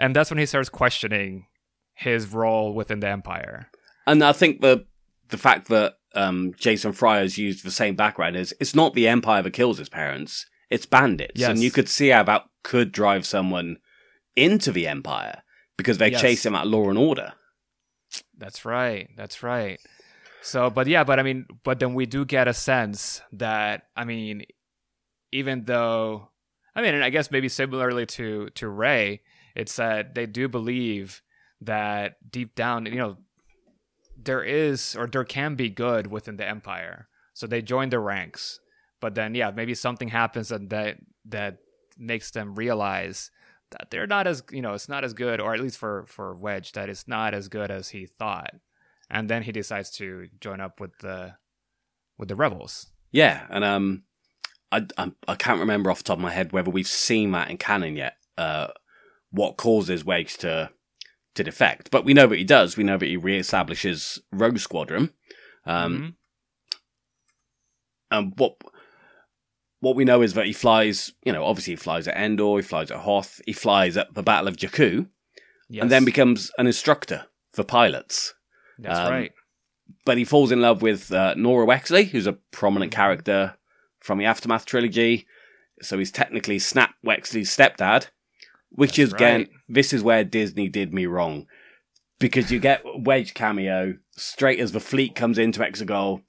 [0.00, 1.46] And that's when he starts questioning
[1.94, 3.70] his role within the Empire.
[4.06, 4.86] And I think the
[5.28, 9.08] the fact that um, Jason Fry has used the same background is it's not the
[9.08, 11.50] Empire that kills his parents; it's bandits, Yes.
[11.50, 13.78] and you could see how that could drive someone
[14.36, 15.42] into the Empire
[15.76, 16.20] because they Yes.
[16.20, 17.32] chase him at Law and Order.
[18.38, 19.08] That's right.
[19.16, 19.80] That's right.
[20.42, 24.04] So, but yeah, but I mean, but then we do get a sense that, I
[24.04, 24.44] mean,
[25.32, 26.30] even though
[26.74, 29.22] I mean, and I guess maybe similarly to to Rae,
[29.56, 31.20] it's that they do believe
[31.62, 33.16] that deep down, you know,
[34.16, 37.08] there is or there can be good within the empire.
[37.34, 38.60] So they join the ranks.
[39.00, 40.96] But then yeah, maybe something happens that that,
[41.26, 41.58] that
[41.98, 43.30] makes them realize
[43.70, 46.34] that they're not as you know, it's not as good, or at least for for
[46.34, 48.54] Wedge, that it's not as good as he thought.
[49.10, 51.34] And then he decides to join up with the
[52.18, 52.86] with the rebels.
[53.12, 54.04] Yeah, and um,
[54.72, 57.50] I, I I can't remember off the top of my head whether we've seen that
[57.50, 58.14] in canon yet.
[58.38, 58.68] Uh,
[59.30, 60.70] what causes Wedge to
[61.36, 61.90] to defect?
[61.90, 62.76] But we know that he does.
[62.76, 65.12] We know that he reestablishes Rogue Squadron.
[65.64, 66.14] Um, Mhm.
[68.10, 68.56] and what
[69.80, 71.12] what we know is that he flies.
[71.24, 72.56] You know, obviously he flies at Endor.
[72.56, 73.40] He flies at Hoth.
[73.46, 75.08] He flies at the Battle of Jakku,
[75.68, 75.82] Yes.
[75.82, 78.34] and then becomes an instructor for pilots.
[78.78, 79.32] That's um, right.
[80.04, 83.00] but he falls in love with uh, Norra Wexley, who's a prominent Mm-hmm.
[83.00, 83.56] character
[84.00, 85.26] from the Aftermath trilogy.
[85.82, 88.08] So he's technically Snap Wexley's stepdad,
[88.70, 89.50] which That's is again, right.
[89.68, 91.46] this is where Disney did me wrong.
[92.18, 96.22] Because you get Wedge cameo straight as the fleet comes into Exegol,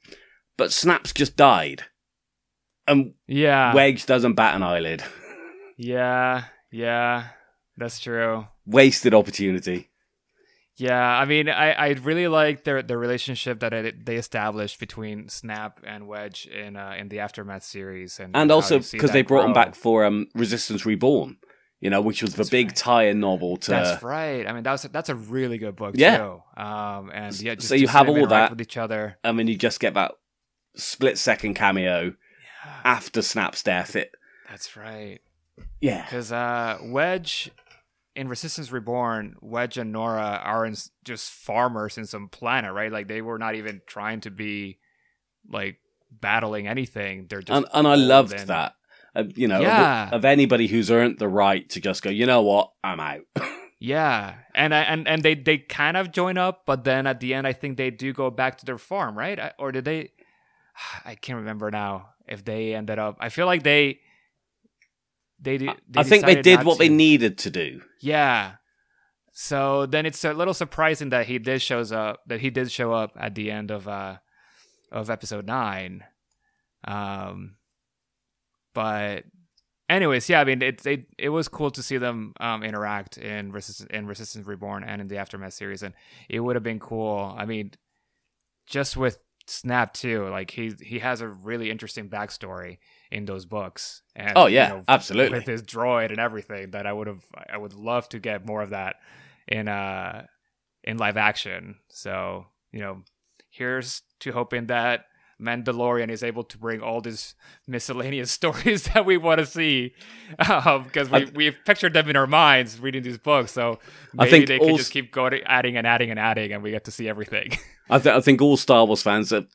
[0.58, 1.84] but Snap's just died.
[2.88, 3.74] And Yeah.
[3.74, 5.04] Wedge doesn't bat an eyelid.
[5.80, 6.46] Yeah.
[6.72, 7.28] Yeah.
[7.78, 8.48] That's true.
[8.66, 9.92] Wasted opportunity.
[10.78, 15.28] Yeah, I mean, I, I really like their the relationship that it, they established between
[15.28, 19.46] Snap and Wedge in uh, in the Aftermath series, and And also because they brought
[19.46, 21.38] him back for um, Resistance Reborn,
[21.80, 22.76] you know, which was the That's big right.
[22.76, 24.48] tie-in novel to That's right.
[24.48, 26.18] I mean, that was that's a really good book Yeah.
[26.18, 26.44] too.
[26.62, 28.50] Um, and yeah, just So you have all that.
[28.50, 29.18] with each other.
[29.24, 30.14] I mean, you just get that
[30.76, 32.14] split second cameo
[32.84, 33.96] after Snap's death.
[33.96, 34.12] It
[34.50, 35.20] That's right.
[35.80, 37.52] yeah, Because uh, Wedge
[38.16, 42.92] in Resistance Reborn, Wedge and Norra are in just farmers in some planet, right?
[42.92, 44.80] Like they were not even trying to be
[45.48, 45.78] like
[46.12, 47.28] battling anything.
[47.30, 48.74] They're just and and I loved and- that.
[49.36, 50.10] You know, of- Yeah.
[50.12, 52.10] of, anybody who's earned the right to just go.
[52.10, 52.72] You know what?
[52.84, 53.22] I'm out.
[53.80, 57.36] Yeah, and I and and they they kind of join up, but then at the
[57.36, 59.40] end, I think they do go back to their farm, right?
[59.40, 60.14] I- Or did they?
[61.06, 63.18] I can't remember now if they ended up.
[63.20, 64.00] I feel like they.
[65.40, 67.82] They, de- I think they did what they needed to do.
[68.02, 68.54] Yeah.
[69.34, 72.92] So then it's a little surprising that he did shows up that he did show
[72.94, 74.18] up at the end of uh
[74.92, 76.04] of episode 9.
[76.88, 77.58] Um
[78.78, 79.24] but
[79.90, 83.52] anyways, yeah, I mean it it, it was cool to see them um interact in
[83.52, 85.96] Resistance in Resistance Reborn and in the Aftermath series and
[86.30, 87.36] it would have been cool.
[87.38, 87.72] I mean
[88.68, 89.20] just with
[89.50, 92.80] Snap too, like he he has a really interesting backstory
[93.12, 94.02] in those books.
[94.16, 95.40] And Oh, you yeah, know, absolutely.
[95.40, 98.62] with his droid and everything that I would have I would love to get more
[98.62, 98.98] of that
[99.48, 100.26] in uh
[100.84, 101.78] in live action.
[101.90, 103.04] So, you know,
[103.50, 105.06] here's to hoping that
[105.42, 107.36] Mandalorian is able to bring all these
[107.68, 109.94] miscellaneous stories that we want to see,
[110.50, 113.52] um, because we I- we've pictured them in our minds reading these books.
[113.52, 113.80] So
[114.18, 116.86] I think they can just keep going, adding and adding and adding, and we get
[116.86, 117.52] to see everything.
[117.90, 119.46] I, th- I think all Star Wars fans that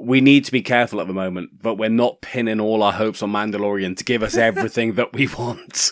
[0.00, 3.22] we need to be careful at the moment, but we're not pinning all our hopes
[3.22, 5.90] on Mandalorian to give us everything that we want.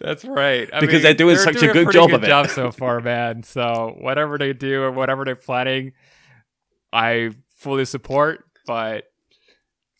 [0.00, 0.70] That's right.
[0.72, 2.28] I Because mean, they're doing such a good pretty job good of it.
[2.28, 3.42] job so far, man.
[3.42, 5.92] So whatever they do or whatever they're planning,
[6.92, 8.44] I fully support.
[8.66, 9.04] But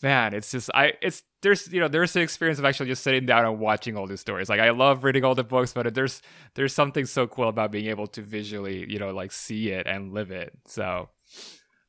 [0.02, 3.26] man, it's just I it's there's you know there's the experience of actually just sitting
[3.26, 4.48] down and watching all these stories.
[4.48, 6.22] Like I love reading all the books, but there's
[6.54, 10.12] there's something so cool about being able to visually you know like see it and
[10.12, 10.52] live it.
[10.66, 11.10] So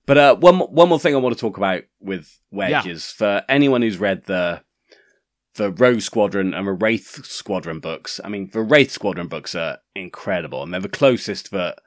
[0.06, 2.88] But uh, one one more thing I want to talk about with Wedge Yeah.
[2.88, 4.62] is for anyone who's read the
[5.56, 8.22] the Rogue Squadron and the Wraith Squadron books.
[8.24, 11.80] I mean, the Wraith Squadron books are incredible, and they're the closest that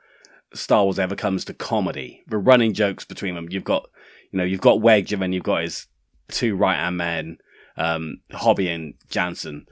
[0.54, 2.22] Star Wars ever comes to comedy.
[2.26, 3.48] The running jokes between them.
[3.50, 3.88] You've got
[4.30, 5.86] you know you've got Wedge, and then you've got his
[6.28, 7.38] two right hand men,
[7.76, 9.66] um, Hobbie and Janson.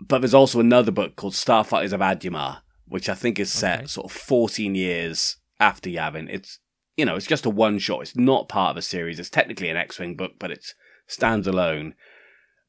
[0.00, 3.86] But there's also another book called Starfighters of Adumar, which I think is set Okay.
[3.86, 6.28] sort of 14 years after Yavin.
[6.30, 6.58] It's
[6.96, 8.02] you know, it's just a one shot.
[8.02, 9.18] It's not part of a series.
[9.18, 10.74] It's technically an X Wing book, but it
[11.06, 11.94] stands alone.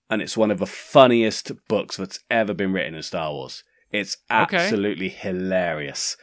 [0.10, 3.64] And it's one of the funniest books that's ever been written in Star Wars.
[3.92, 4.58] It's Okay.
[4.58, 6.16] absolutely hilarious.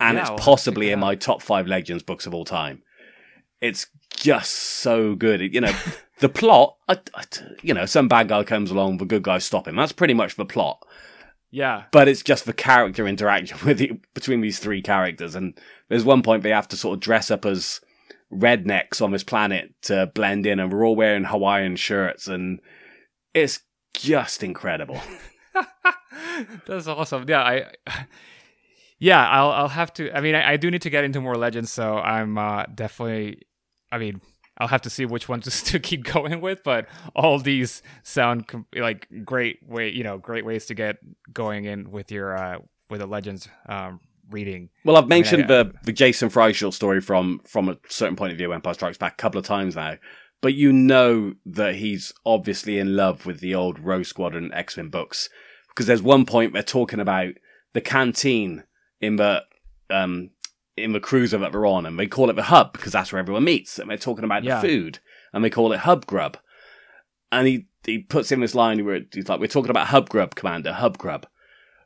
[0.00, 2.82] And Yeah, it's I'll possibly in my top five Legends books of all time.
[3.60, 3.86] It's
[4.16, 5.40] just so good.
[5.40, 5.72] It- You know,
[6.20, 7.24] the plot, I, I-
[7.62, 9.76] you know, some bad guy comes along, the good guys stop him.
[9.76, 10.84] That's pretty much the plot
[11.50, 15.36] yeah, but it's just the character interaction with the, between these three characters.
[15.36, 15.56] And
[15.88, 17.80] there's one point they have to sort of dress up as
[18.32, 22.58] rednecks on this planet to blend in, and we're all wearing Hawaiian shirts, and
[23.34, 23.60] it's
[23.92, 25.00] just incredible.
[26.66, 27.24] That's awesome.
[27.28, 27.66] Yeah, I
[28.98, 30.16] yeah, I'll I'll have to.
[30.16, 33.42] I mean, I, I do need to get into more legends, so I'm uh, definitely.
[33.90, 34.20] I mean,
[34.58, 38.48] I'll have to see which one just to keep going with, but all these sound
[38.48, 40.96] com- like great way, you know, great ways to get
[41.32, 42.58] going in with your uh,
[42.90, 44.70] with the Legends um, reading.
[44.84, 48.32] Well, I've mentioned I- the the Jason Fry short story from from a certain point
[48.32, 49.96] of view, Empire Strikes Back, a couple of times now.
[50.40, 54.88] But you know that he's obviously in love with the old Rogue Squadron X Men
[54.88, 55.30] books
[55.68, 57.32] because there's one point they're talking about
[57.72, 58.64] the canteen
[59.04, 59.42] in the
[59.90, 60.30] um
[60.76, 63.20] in the cruiser that they're on, and they call it the hub because that's where
[63.20, 64.60] everyone meets, and they're talking about Yeah.
[64.60, 64.98] the food,
[65.32, 66.36] and they call it hub grub.
[67.30, 70.34] And he he puts in this line where he's like, "We're talking about hub grub,
[70.34, 71.26] Commander, hub grub,"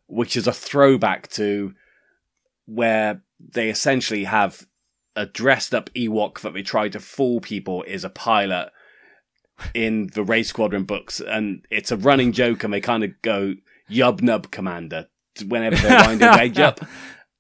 [0.07, 1.75] which is a throwback to
[2.67, 4.67] where they essentially have
[5.17, 8.71] a dressed up Ewok that they try to fool people is a pilot
[9.75, 13.55] in the Wraith Squadron books, and it's a running joke, and they kind of go
[13.91, 15.09] Yub Nub Commander
[15.45, 16.81] whenever they wind a wedge up,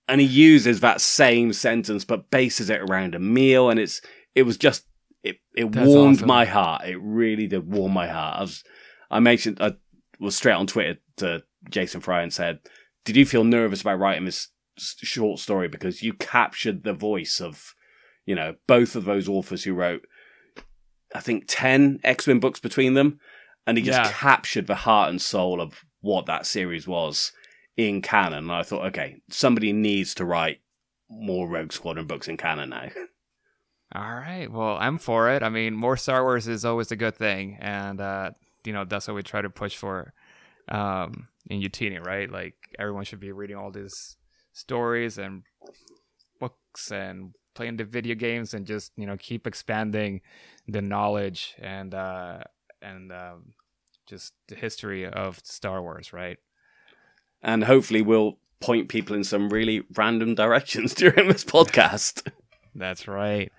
[0.09, 4.01] and he uses that same sentence but bases it around a meal, and it's
[4.35, 4.85] it was just
[5.23, 6.29] it it That's warmed awesome.
[6.29, 6.85] my heart.
[6.87, 8.39] It really did warm my heart.
[8.39, 8.65] I was
[9.11, 9.75] I mentioned I
[10.21, 12.61] was straight on Twitter to Jason Fry and said,
[13.05, 17.75] "Did you feel nervous about writing this short story because you captured the voice of,
[18.27, 20.07] you know, both of those authors who wrote,
[21.15, 23.19] I think ten X-Wing books between them,
[23.67, 24.13] and he just Yeah.
[24.13, 27.33] captured the heart and soul of what that series was
[27.79, 30.61] in canon." And I thought, okay, somebody needs to write
[31.09, 32.89] more Rogue Squadron books in canon now.
[33.95, 34.53] All right.
[34.53, 35.43] Well, I'm for it.
[35.43, 38.33] I mean, more Star Wars is always a good thing, and uh,
[38.65, 40.13] you know that's what we try to push for
[40.69, 42.31] um, in Utini, right?
[42.31, 44.17] Like everyone should be reading all these
[44.53, 45.43] stories and
[46.39, 50.21] books and playing the video games and just you know keep expanding
[50.67, 52.41] the knowledge and uh,
[52.83, 53.55] and um,
[54.07, 56.37] just the history of Star Wars, right?
[57.43, 62.31] And hopefully we'll point people in some really random directions during this podcast.
[62.75, 63.53] That's right.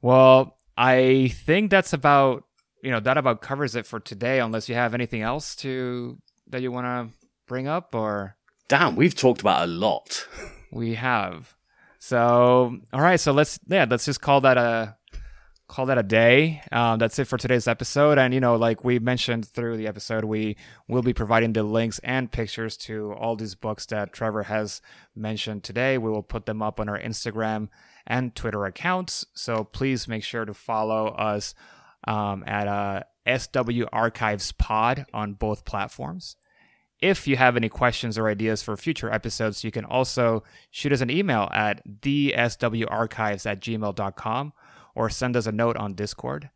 [0.00, 2.44] Well, I think that's about
[2.82, 4.40] you know that about covers it for today.
[4.40, 6.18] Unless you have anything else to
[6.48, 7.14] that you want to
[7.46, 8.36] bring up, or
[8.68, 10.26] Damn, we've talked about a lot.
[10.70, 11.54] we have.
[11.98, 14.96] So all right, so let's yeah, let's just call that a
[15.72, 16.60] call that a day.
[16.70, 18.18] Um, that's it for today's episode.
[18.18, 20.56] And you know, like we mentioned through the episode, we
[20.86, 24.82] will be providing the links and pictures to all these books that Trevor has
[25.16, 25.96] mentioned today.
[25.96, 27.70] We will put them up on our Instagram
[28.06, 29.24] and Twitter accounts.
[29.32, 31.54] So please make sure to follow us
[32.06, 36.36] um, at uh, SW Archives Pod on both platforms.
[37.00, 41.00] If you have any questions or ideas for future episodes, you can also shoot us
[41.00, 44.52] an email at theswarchives at gmail.com
[44.94, 46.50] or send us a note on Discord.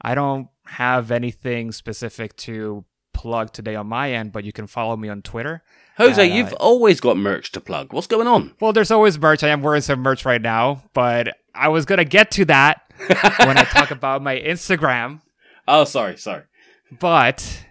[0.00, 4.96] I don't have anything specific to plug today on my end, but you can follow
[4.96, 5.62] me on Twitter.
[5.98, 7.92] Jose, Uh, you've always got merch to plug.
[7.92, 8.54] What's going on?
[8.60, 9.44] Well, there's always merch.
[9.44, 12.80] I am wearing some merch right now, but I was going to get to that
[13.08, 15.20] when I talk about my Instagram.
[15.68, 16.44] Oh, sorry, sorry.
[16.98, 17.64] But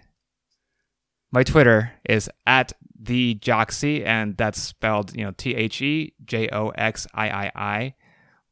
[1.30, 6.48] my Twitter is at the Joxy, and that's spelled, you know, T H E J
[6.52, 7.94] O X I I I.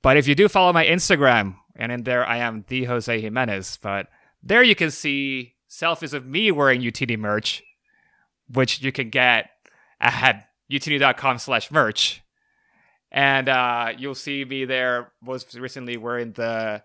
[0.02, 3.78] But if you do follow my Instagram, and in there I am the Jose Jimenez,
[3.82, 4.08] but
[4.42, 7.62] there you can see selfies of me wearing UTD merch,
[8.48, 9.50] which you can get
[10.00, 12.22] at utd.com slash merch.
[13.10, 16.82] And uh, you'll see me there most recently wearing the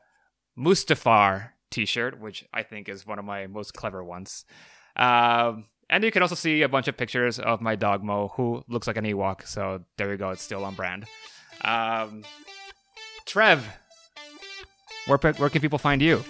[0.57, 4.45] Mustafar t-shirt, which I think is one of my most clever ones.
[4.95, 8.63] Um, and you can also see a bunch of pictures of my dog Mo, who
[8.67, 9.45] looks like an Ewok.
[9.45, 11.05] So there you go, it's still on brand.
[11.61, 12.23] Um,
[13.25, 13.67] Trev,
[15.07, 16.23] where, where can people find you?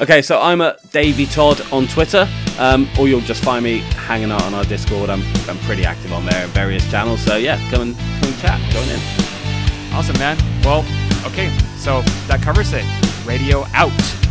[0.00, 2.28] Okay, so I'm at Davey Todd on Twitter,
[2.58, 5.10] um, or you'll just find me hanging out on our Discord.
[5.10, 7.20] I'm I'm pretty active on there, various channels.
[7.20, 9.00] So yeah, come and come and chat, join in.
[9.92, 10.38] Awesome, man.
[10.62, 10.84] Well,
[11.26, 12.84] okay, so that covers it.
[13.26, 14.27] Radio out.